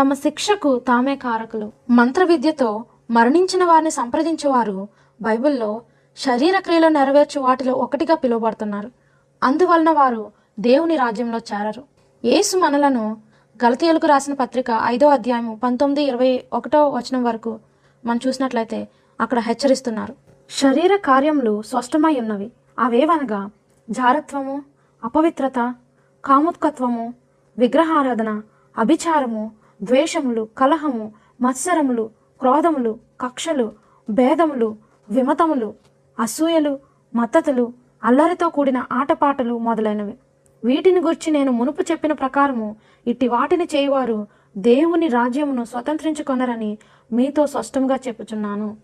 [0.00, 1.72] తమ శిక్షకు తామే కారకులు.
[1.90, 4.88] మంత్ర విద్యతో మరణించిన వారిని సంప్రదించేవారు
[5.22, 5.82] బైబిల్లో
[6.16, 8.90] శరీర క్రియలు నెరవేర్చు వాటిలో ఒకటిగా పిలువబడుతున్నారు.
[9.42, 11.82] అందువలన వారు దేవుని రాజ్యంలో చేరరు.
[12.24, 13.16] యేసు మనలను
[13.64, 17.58] గలతీయులకు రాసిన పత్రిక ఐదో అధ్యాయము పంతొమ్మిది ఇరవై ఒకటో వచనం వరకు
[18.06, 18.88] మనం చూసినట్లయితే
[19.20, 20.14] అక్కడ హెచ్చరిస్తున్నారు.
[20.50, 22.52] శరీర కార్యములు స్పష్టమై ఉన్నవి.
[22.78, 23.50] అవేవనగా
[23.90, 24.62] జారత్వము
[25.04, 25.74] అపవిత్రత
[26.24, 27.14] కాముత్కత్వము
[27.58, 28.42] విగ్రహారాధన
[28.78, 33.72] అభిచారము ద్వేషములు కలహము మత్సరములు క్రోధములు కక్షలు
[34.10, 34.76] భేదములు
[35.10, 35.74] విమతములు
[36.20, 36.78] అసూయలు
[37.14, 37.72] మత్తతులు
[38.04, 40.14] అల్లరితో కూడిన ఆటపాటలు మొదలైనవి.
[40.64, 42.76] వీటిని గురించి నేను మునుపు చెప్పిన ప్రకారము
[43.06, 44.26] ఇట్టి వాటిని చేయువారు
[44.58, 46.78] దేవుని రాజ్యమును స్వతంత్రించుకొనరని
[47.12, 48.76] మీతో స్పష్టంగా చెప్పుచున్నాను.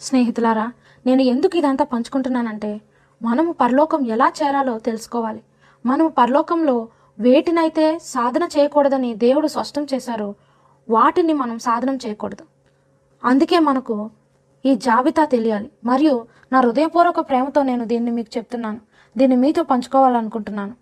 [0.00, 0.72] స్నేహితులారా
[1.06, 2.80] నేను ఎందుకు ఇదంతా పంచుకుంటున్నానంటే
[3.22, 5.42] మనము పరలోకం ఎలా చేరాలో తెలుసుకోవాలి.
[5.86, 10.34] మనము పరలోకంలో వేటినైతే సాధన చేయకూడదని దేవుడు స్పష్టం చేశారు
[10.90, 12.44] వాటిని మనం సాధనం చేయకూడదు.
[13.24, 14.10] అందుకే మనకు
[14.66, 15.70] ఈ జాబితా తెలియాలి.
[15.84, 18.80] మరియు నా హృదయపూర్వక ప్రేమతో నేను దీన్ని మీకు చెప్తున్నాను.
[19.16, 20.74] దీన్ని మీతో పంచుకోవాలనుకుంటున్నాను.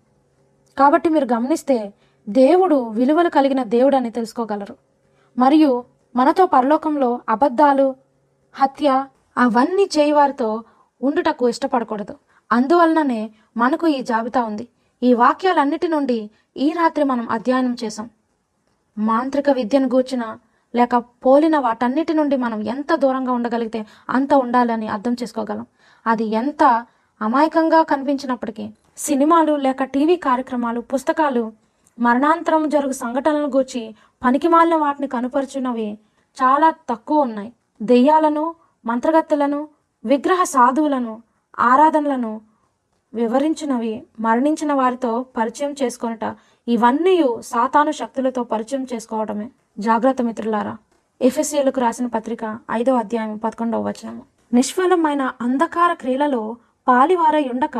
[0.77, 1.93] కాబట్టి మీరు గమనిస్తే
[2.29, 4.75] దేవుడు విలువలు కలిగిన దేవుడు అని తెలుసుకోగలరు.
[5.37, 5.83] మరియు
[6.15, 7.95] మనతో పరలోకంలో అబద్ధాలు
[8.53, 9.05] హత్య
[9.37, 10.63] అవన్నీ చేయవారితో
[11.01, 12.15] ఉండుటకు ఇష్టపడకూడదు.
[12.51, 14.67] అందువలననే మనకు ఈ జాబితా ఉంది.
[15.01, 18.09] ఈ వాక్యాలన్నిటి నుండి ఈ రాత్రి మనం అధ్యయనం చేసాం
[18.97, 20.23] మాంత్రిక విద్యను గూర్చిన
[20.75, 25.65] లేక పోలిన వాటన్నిటి నుండి మనం ఎంత దూరంగా ఉండగలిగితే అంత ఉండాలని అర్థం చేసుకోగలం.
[26.07, 26.63] అది ఎంత
[27.21, 31.43] అమాయకంగా కనిపించినప్పటికీ సినిమాలు లేక టీవీ కార్యక్రమాలు పుస్తకాలు
[31.99, 35.89] మరణాంతరం జరుగు సంఘటనలను గూర్చి పనికిమాలిన వాటిని కనుపరుచున్నవి
[36.37, 37.53] చాలా తక్కువ ఉన్నాయి.
[37.81, 39.59] దెయ్యాలను మంత్రగత్తెలను
[40.05, 41.13] విగ్రహ సాధువులను
[41.59, 42.41] ఆరాధనలను
[43.13, 43.93] వివరించినవి.
[44.19, 46.25] మరణించిన వారితో పరిచయం చేసుకొనుట
[46.67, 47.15] ఇవన్నీ
[47.51, 49.47] సాతాను శక్తులతో పరిచయం చేసుకోవడమే
[49.79, 50.73] జాగ్రత్త మిత్రులారా
[51.21, 56.43] ఎఫ్ఎస్సీలకు రాసిన పత్రిక ఐదో అధ్యాయం పదకొండవ వచనము నిష్ఫలమైన అంధకార క్రియలలో
[56.87, 57.77] పాలివారై ఉండక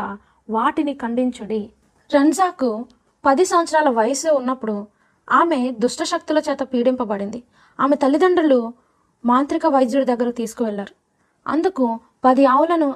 [0.48, 1.62] వాటిని ఖండించుడి.
[2.10, 2.70] రంజాకు
[3.24, 4.76] పది సంవత్సరాల వయసు ఉన్నప్పుడు
[5.28, 7.40] ఆమె దుష్టశక్తుల చేత పీడింపబడింది.
[7.78, 8.60] ఆమె తల్లిదండ్రులు
[9.24, 10.94] మాంత్రిక వైద్యుడి దగ్గరకు తీసుకువెళ్ళారు
[11.46, 11.84] అందుకు
[12.24, 12.88] పది ఆవులను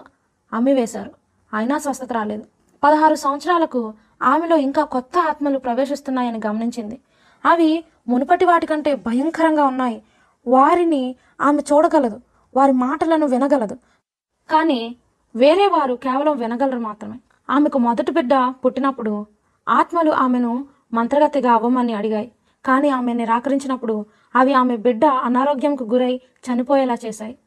[0.53, 1.13] అమ్మివేశారు.
[1.55, 2.45] అయినా స్వస్థత రాలేదు.
[2.85, 7.01] పదహారు సంవత్సరాలకు ఆమెలో ఇంకా కొత్త ఆత్మలు ప్రవేశిస్తున్నాయని గమనించింది.
[7.45, 10.03] అవి మునుపటి వాటికంటే భయంకరంగా ఉన్నాయి.
[10.47, 12.21] వారిని ఆమె చూడగలదు.
[12.57, 13.75] వారి మాటలను వినగలదు.
[14.51, 14.97] కానీ
[15.37, 17.21] వేరే వారు కేవలం వినగలరు మాత్రమే.
[17.51, 19.27] ఆమెకు మొదటి బిడ్డ పుట్టినప్పుడు
[19.69, 22.33] ఆత్మలు ఆమెను మంత్రగతిగా అవ్వమని అడిగాయి.
[22.65, 27.39] కానీ ఆమె నిరాకరించినప్పుడు అవి ఆమె బిడ్డ అనారోగ్యంకు గురై చనిపోయేలా చేశాయి.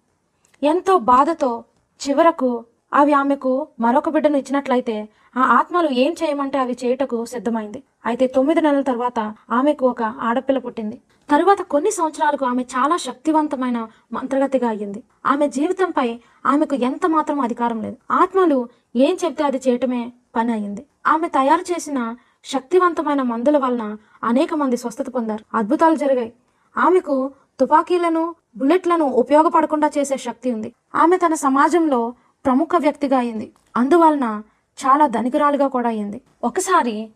[0.63, 1.63] ఎంతో బాధతో
[2.09, 7.83] చివరకు అవి ఆమెకు మరొక బిడ్డను ఇచ్చినట్లయితే ఆ ఆత్మలు ఏం చేయమంటే అవి చేయుటకు సిద్ధమైంది.
[8.05, 11.01] అయితే తొమ్మిది నెలల తర్వాత ఆమెకు ఒక ఆడపిల్ల పుట్టింది.
[11.29, 15.03] తరువాత కొన్ని సంవత్సరాలకు ఆమె చాలా శక్తివంతమైన మంత్రగతిగా అయ్యింది.
[15.25, 17.97] ఆమె జీవితంపై ఆమెకు ఎంత మాత్రం అధికారం లేదు.
[18.11, 22.15] ఆత్మలు ఏం చెప్తే అది చేయటమే పని అయింది ఆమె తయారు చేసిన
[22.45, 25.43] శక్తివంతమైన మందుల వలన అనేక మంది స్వస్థత పొందారు.
[25.57, 26.33] అద్భుతాలు జరిగాయి.
[26.77, 30.73] ఆమెకు తుపాకీలను బుల్లెట్లను ఉపయోగపడకుండా చేసే శక్తి ఉంది.
[30.95, 32.13] ఆమె తన సమాజంలో
[32.45, 33.51] ప్రముఖ వ్యక్తిగా అయింది.
[33.77, 34.41] అందువలన
[34.79, 36.21] చాలా ధనికురాలుగా కూడా అయింది.
[36.43, 37.09] ఒకసారి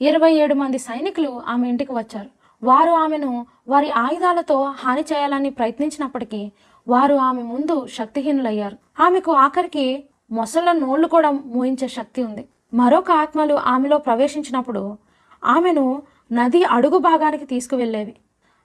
[0.00, 2.30] ఇరవై ఏడు మంది సైనికులు ఆమె ఇంటికి వచ్చారు.
[2.62, 6.52] వారు ఆమెను వారి ఆయుధాలతో హాని చేయాలని ప్రయత్నించినప్పటికీ
[6.88, 8.76] వారు ఆమె ముందు శక్తిహీనులయ్యారు.
[9.02, 12.48] ఆమెకు ఆఖరికి మొసళ్ళ నోళ్ళు కూడా మోయించే శక్తి ఉంది.
[12.74, 14.98] మరొక ఆత్మలు ఆమెలో ప్రవేశించినప్పుడు
[15.44, 16.02] ఆమెను
[16.32, 18.14] నది అడుగు భాగానికి తీసుకువెళ్ళేవి.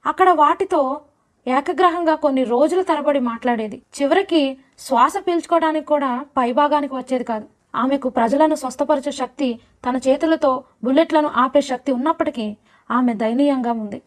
[0.05, 1.01] అక్కడ వాటితో
[1.47, 3.81] ఏకగ్రహంగా కొన్ని రోజుల తరబడి మాట్లాడేది.
[4.01, 7.47] చివరికి శ్వాస పీల్చుకోవడానికి కూడా పైభాగానికి వచ్చేది కాదు.
[7.75, 9.59] ఆమెకు ప్రజలను స్వస్థపరిచే శక్తి
[9.89, 12.57] తన చేతులతో బుల్లెట్లను ఆపే శక్తి ఉన్నప్పటికీ
[12.91, 14.01] ఆమె దయనీయంగా ఉంది.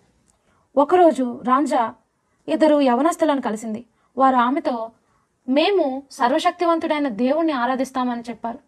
[0.77, 1.95] ఒకరోజు రాంజా
[2.49, 3.85] ఇద్దరు యవనస్తులను కలిసింది.
[4.17, 4.91] వారు ఆమెతో
[5.49, 8.59] మేము సర్వశక్తివంతుడైన దేవుణ్ణి ఆరాధిస్తామని చెప్పారు.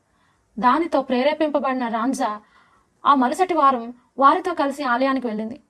[0.58, 2.40] దానితో ప్రేరేపింపబడిన రాంజా
[3.06, 5.60] ఆ మరుసటి వారం వారితో కలిసి ఆలయానికి వెళ్ళింది.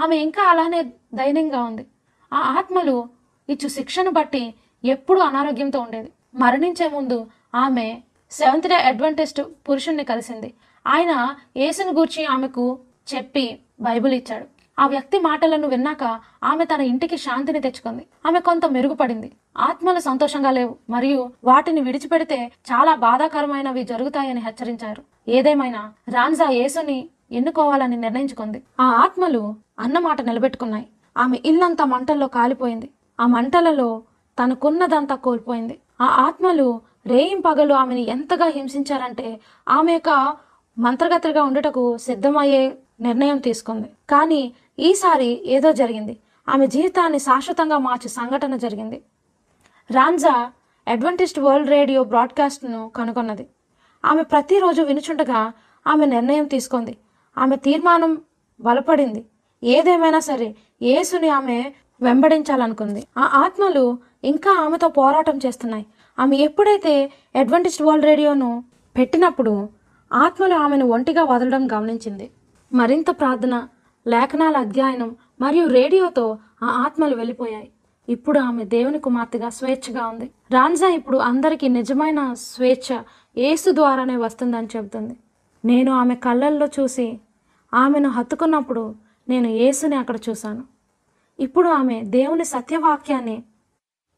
[0.00, 0.82] ఆమె ఇంకా అలానే
[1.14, 1.86] దైన్యంగా ఉంది.
[2.32, 3.08] ఆ ఆత్మలు
[3.48, 4.54] ఇచ్చు శిక్షను బట్టి
[4.84, 6.12] ఎప్పుడూ అనారోగ్యంతో ఉండేది.
[6.34, 8.00] మరణించే ముందు ఆమె
[8.30, 10.54] సెవెంత్ డే అడ్వెంటిస్ట్ పురుషుణ్ణి కలిసింది.
[10.86, 12.78] ఆయన యేసుని గూర్చి ఆమెకు
[13.14, 14.46] చెప్పి బైబిల్ ఇచ్చాడు.
[14.78, 18.06] ఆ వ్యక్తి మాటలను విన్నాక ఆమె తన ఇంటికి శాంతిని తెచ్చుకుంది.
[18.26, 19.32] ఆమె కొంత మెరుగుపడింది.
[19.58, 20.76] ఆత్మలు సంతోషంగా లేవు.
[20.90, 25.02] మరియు వాటిని విడిచిపెడితే చాలా బాధాకరమైనవి జరుగుతాయని హెచ్చరించారు.
[25.28, 28.62] ఏదేమైనా రాన్జా యేసుని ఎన్నుకోవాలని నిర్ణయించుకుంది.
[28.80, 30.86] ఆ ఆత్మలు అన్నమాట నిలబెట్టుకున్నాయి.
[31.18, 32.90] ఆమె ఇల్లంతా మంటల్లో కాలిపోయింది.
[33.20, 34.02] ఆ మంటలలో
[34.38, 35.78] తనకున్నదంతా కోల్పోయింది.
[36.00, 40.36] ఆ ఆత్మలు రేయిం పగలు ఆమెను ఎంతగా హింసించారంటే ఆమె యొక్క
[40.78, 43.88] మంత్రగతిగా ఉండుటకు సిద్ధమయ్యే నిర్ణయం తీసుకుంది.
[44.10, 46.16] కానీ ఈసారి ఏదో జరిగింది.
[46.48, 49.02] ఆమె జీవితాన్ని శాశ్వతంగా మార్చే సంఘటన జరిగింది.
[49.90, 50.50] రాంజా
[50.88, 53.46] అడ్వంటిస్ట్ వరల్డ్ రేడియో బ్రాడ్కాస్ట్ను కనుగొన్నది.
[54.04, 55.52] ఆమె ప్రతిరోజు వినుచుండగా
[55.86, 56.96] ఆమె నిర్ణయం తీసుకుంది.
[57.38, 58.18] ఆమె తీర్మానం
[58.60, 59.24] బలపడింది.
[59.62, 63.06] ఏదేమైనా సరే యేసుని ఆమె వెంబడించాలనుకుంది.
[63.18, 65.86] ఆ ఆత్మలు ఇంకా ఆమెతో పోరాటం చేస్తున్నాయి.
[66.18, 68.64] ఆమె ఎప్పుడైతే అడ్వంటిస్ట్ వరల్డ్ రేడియోను
[68.96, 69.68] పెట్టినప్పుడు
[70.12, 72.30] ఆత్మలు ఆమెను ఒంటిగా వదలడం గమనించింది.
[72.72, 73.68] మరింత ప్రార్థన
[74.06, 77.70] లేఖనాల అధ్యయనం మరియు రేడియోతో ఆ ఆత్మలు వెళ్ళిపోయాయి.
[78.08, 80.30] ఇప్పుడు ఆమె దేవుని కుమార్తెగా స్వేచ్ఛగా ఉంది.
[80.52, 82.98] రాన్జా ఇప్పుడు అందరికీ నిజమైన స్వేచ్ఛ
[83.36, 85.16] ఏసు ద్వారానే వస్తుందని చెబుతుంది.
[85.64, 87.18] నేను ఆమె కళ్ళల్లో చూసి
[87.74, 88.94] ఆమెను హత్తుకున్నప్పుడు
[89.28, 90.64] నేను యేసుని అక్కడ చూశాను.
[91.40, 93.42] ఇప్పుడు ఆమె దేవుని సత్యవాక్యాన్ని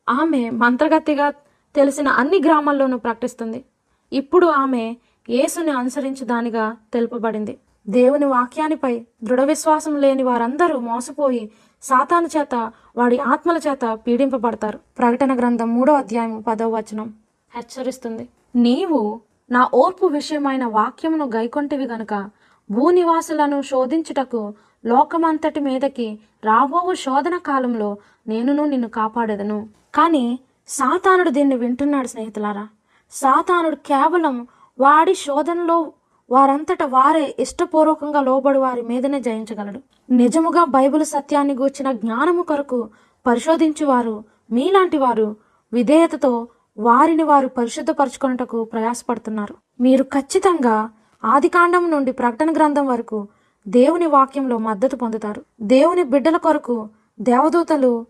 [0.09, 1.31] ఆమె మంత్రగతిగా
[1.75, 3.65] తెలిసిన అన్ని గ్రామాల్లోనూ ప్రకటిస్తుంది
[4.13, 4.97] ఇప్పుడు ఆమె
[5.31, 7.59] యేసుని అనుసరించదానిగా తెలుపబడింది.
[7.89, 11.51] దేవుని వాక్యానిపై దృఢ విశ్వాసం లేని వారందరూ మోసపోయి
[11.83, 14.79] సాతాను చేత వాడి ఆత్మల చేత పీడింపబడతారు.
[14.99, 17.15] ప్రకటన గ్రంథం మూడో అధ్యాయం పదవ వచనం
[17.55, 18.29] హెచ్చరిస్తుంది.
[18.57, 22.31] నీవు నా ఓర్పు విషయమైన వాక్యమును గైకొంటివి గనుక
[22.71, 24.55] భూనివాసులను శోధించుటకు
[24.85, 27.97] లోకమంతటి మీదకి రాబోవు శోధన కాలంలో
[28.28, 29.68] నేనును నిన్ను కాపాడేదను.
[29.95, 32.68] కానీ సాతానుడు దీన్ని వింటున్నాడు స్నేహితులారా.
[33.11, 34.47] సాతానుడు కేవలం
[34.81, 35.93] వాడి శోధనలో
[36.31, 39.81] వారంతట వారే ఇష్టపూర్వకంగా లోబడి వారి మీదనే జయించగలడు.
[40.12, 42.89] నిజముగా బైబిల్ సత్యాన్ని గూర్చిన జ్ఞానము కొరకు
[43.26, 45.37] పరిశోధించువారు మీలాంటి వారు
[45.72, 49.55] విధేయతతో వారిని వారు పరిశుద్ధపరచుకొనుటకు ప్రయాసపడుతున్నారు.
[49.81, 50.91] మీరు ఖచ్చితంగా
[51.24, 53.28] ఆదికాండం నుండి ప్రకటన గ్రంథం వరకు
[53.69, 55.45] దేవుని వాక్యంలో మద్దతు పొందుతారు.
[55.61, 56.89] దేవుని బిడ్డల కొరకు
[57.21, 58.07] దేవదూతలు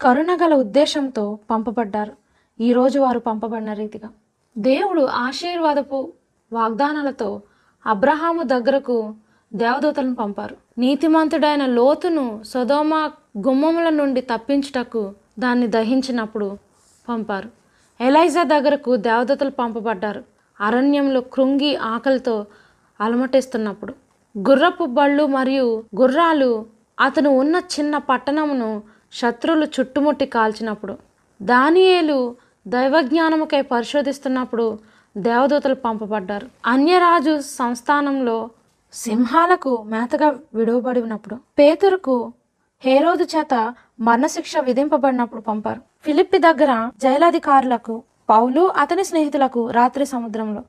[0.00, 2.12] కరుణగల ఉద్దేశంతో పంపబడ్డారు.
[2.60, 4.08] ఈరోజు వారు పంపబడిన రీతిగా.
[4.58, 6.12] దేవుడు ఆశీర్వాదపు
[6.52, 7.42] వాగ్దానాలతో
[7.86, 9.14] అబ్రహాము దగ్గరకు
[9.54, 10.56] దేవదూతలను పంపారు.
[10.78, 12.94] నీతిమంతుడైన లోతును సొదోమ
[13.38, 16.58] గుమ్మముల నుండి తప్పించుటకు దాన్ని దహించినప్పుడు
[17.08, 17.50] పంపారు.
[18.00, 20.24] ఎలైజా దగ్గరకు దేవదూతలు పంపబడ్డారు.
[20.60, 22.46] అరణ్యంలో కృంగి ఆకలితో
[23.00, 24.03] అలమటిస్తున్నప్పుడు.
[24.34, 25.66] గుర్రపు బళ్ళు మరియు
[26.00, 26.66] గుర్రాలు
[27.00, 28.82] అతను ఉన్న చిన్న పట్టణమును
[29.12, 30.94] శత్రువులు చుట్టుముట్టి కాల్చినప్పుడు
[31.40, 32.18] దానియేలు
[32.66, 34.78] దైవజ్ఞానముకై పరిశోధిస్తున్నప్పుడు
[35.16, 36.46] దేవదూతలు పంపబడ్డారు.
[36.66, 38.50] అన్యరాజు సంస్థానంలో
[38.92, 42.16] సింహాలకు మేతగా విడువబడి ఉన్నప్పుడు పేతురుకు
[42.84, 43.54] హేరోదు చేత
[44.00, 45.80] మరణశిక్ష విధింపబడినప్పుడు పంపారు.
[46.04, 47.94] ఫిలిప్పి దగ్గర జైలాధికారులకు
[48.28, 50.62] పౌలు అతని స్నేహితులకు రాత్రి సముద్రంలో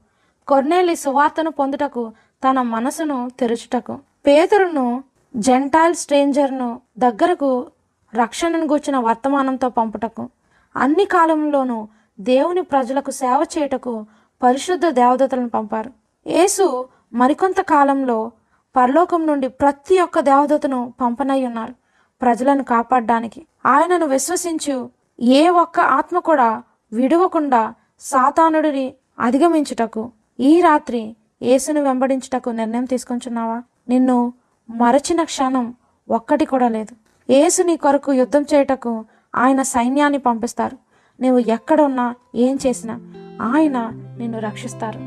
[0.48, 2.02] కొర్నేలి సువార్తను పొందుటకు
[2.44, 3.94] తన మనసును తెరుచుటకు.
[4.28, 5.04] పేదరును
[5.36, 7.68] జెంటైల్ స్ట్రేంజర్ను దగ్గరకు
[8.16, 10.30] రక్షణను గూర్చిన వర్తమానంతో పంపుటకు.
[10.76, 11.88] అన్ని కాలంలోనూ
[12.20, 14.06] దేవుని ప్రజలకు సేవ చేయుటకు
[14.44, 15.92] పరిశుద్ధ దేవదతలను పంపారు.
[16.28, 18.32] యేసు మరికొంత కాలంలో
[18.76, 21.74] పరలోకం నుండి ప్రతి ఒక్క దేవదతను పంపనై ఉన్నారు
[22.22, 23.46] ప్రజలను కాపాడడానికి.
[23.66, 24.90] ఆయనను విశ్వసించు
[25.22, 26.64] ఏ ఒక్క ఆత్మ కూడా
[26.94, 30.12] విడవకుండా సాతానుడిని అధిగమించుటకు.
[30.40, 33.62] ఈ రాత్రి యేసును వెంబడించుటకు నిర్ణయం తీసుకొంచున్నావా?
[33.90, 34.34] నిన్ను
[34.70, 35.74] మరచిన క్షణం
[36.10, 36.96] ఒక్కటి కూడా లేదు.
[37.32, 39.06] యేసు నీ కొరకు యుద్ధం చేయుటకు
[39.36, 40.78] ఆయన సైన్యాన్ని పంపిస్తారు.
[41.22, 43.00] నీవు ఎక్కడున్నా ఏం చేసినా
[43.42, 45.00] ఆయన నిన్ను రక్షిస్తారు.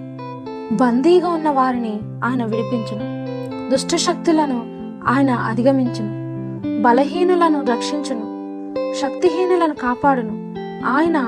[0.75, 3.19] బందీగా ఉన్న వారిని ఆయన విడిపించును.
[3.71, 4.63] దుష్టశక్తులను
[5.07, 6.19] ఆయన అధిగమించును.
[6.83, 8.39] బలహీనులను రక్షించును.
[8.95, 10.55] శక్తిహీనులను కాపాడును.
[10.87, 11.19] ఆయన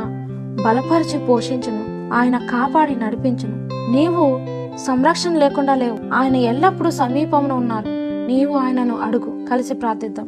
[0.64, 2.14] బలపరిచి పోషించును.
[2.14, 3.68] ఆయన కాపాడి నడిపించును.
[3.92, 5.98] నీవు సంరక్షణ లేకుండా లేవు.
[6.14, 7.86] ఆయన ఎల్లప్పుడూ సమీపంలో ఉన్నారు.
[8.26, 9.46] నీవు ఆయనను అడుగు.
[9.50, 10.26] కలిసి ప్రార్థిద్దాం.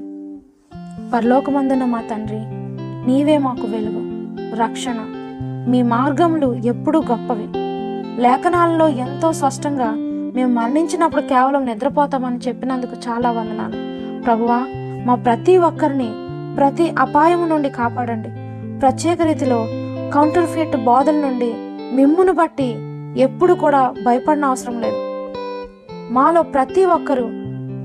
[1.15, 2.41] పరలోకమందున మా తండ్రి
[3.07, 4.03] నీవే మాకు వెలుగు
[4.55, 4.95] రక్షణ.
[5.69, 7.49] మీ మార్గములు ఎప్పుడూ గొప్పవి.
[8.23, 9.93] లేఖనాలలో ఎంతో స్పష్టంగా
[10.35, 13.77] మేము మరణించినప్పుడు కేవలం నిద్రపోతామని చెప్పినందుకు చాలా వందనాలు.
[14.23, 14.67] ప్రభువా
[15.07, 16.11] మా ప్రతి ఒక్కరిని
[16.57, 18.29] ప్రతి అపాయము నుండి కాపాడండి.
[18.79, 19.67] ప్రత్యేక రీతిలో
[20.15, 21.53] కౌంటర్ ఫిట్ బాధల నుండి
[21.97, 22.75] మిమ్మును బట్టి
[23.17, 24.97] ఎప్పుడు కూడా భయపడిన అవసరం లేదు.
[26.13, 27.29] మాలో ప్రతి ఒక్కరూ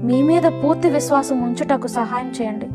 [0.08, 2.68] మీ మీద పూర్తి విశ్వాసం ఉంచుటకు సహాయం చేయండి.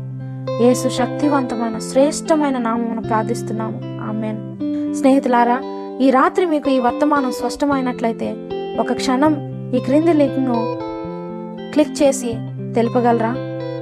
[0.63, 3.81] యేసు శక్తివంతమైన శ్రేష్టమైన నామమును ప్రార్థిస్తున్నాము.
[3.85, 4.57] ఆమెన్.
[4.93, 5.61] స్నేహితులారా
[6.01, 8.49] ఈ రాత్రి మీకు ఈ వర్తమానం స్పష్టమైనట్లయితే
[8.79, 10.77] ఒక క్షణం ఈ క్రింది లింక్ను
[11.73, 12.33] క్లిక్ చేసి
[12.75, 13.35] తెలుపగలరా?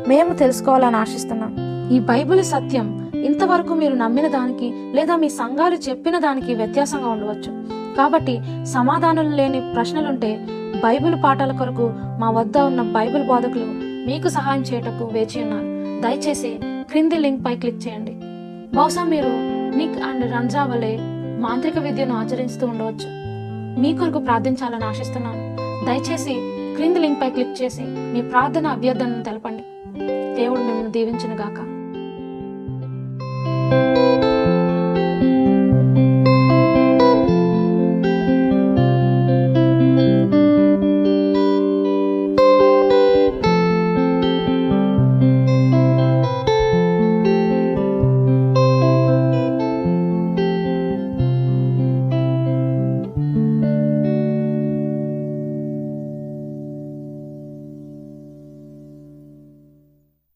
[0.08, 1.56] మేము తెలుసుకోవాలని ఆశిస్తున్నాం.
[1.92, 7.61] ఈ బైబిల్ సత్యం ఇంతవరకు మీరు నమ్మిన దానికి లేదా మీ సంఘాలు చెప్పిన దానికి వ్యత్యాసంగా ఉండవచ్చు.
[7.98, 10.46] కాబట్టి సమాధానాలు లేని ప్రశ్నలుంటే
[10.84, 13.66] బైబిల్ పాఠాల కొరకు మా వద్ద ఉన్న బైబిల్ బోధకులు
[14.08, 15.68] మీకు సహాయం చేయటకు వేచి ఉన్నారు.
[16.02, 18.12] దయచేసి క్రింది లింక్ పై క్లిక్ చేయండి.
[18.78, 19.32] బహుశా మీరు
[19.78, 20.98] నిక్ అండ్ రంజా వలె
[21.39, 23.10] మాంత్రిక విద్యను ఆచరిస్తూ ఉండవచ్చు.
[23.82, 25.42] మీ కొరకు ప్రార్థించాలని ఆశిస్తున్నాను.
[25.86, 26.36] దయచేసి
[26.76, 29.64] క్రింది లింక్ పై క్లిక్ చేసి మీ ప్రార్థన అభ్యర్థనను తెలపండి.
[30.36, 31.60] దేవుడు మిమ్మల్ని దీవించును గాక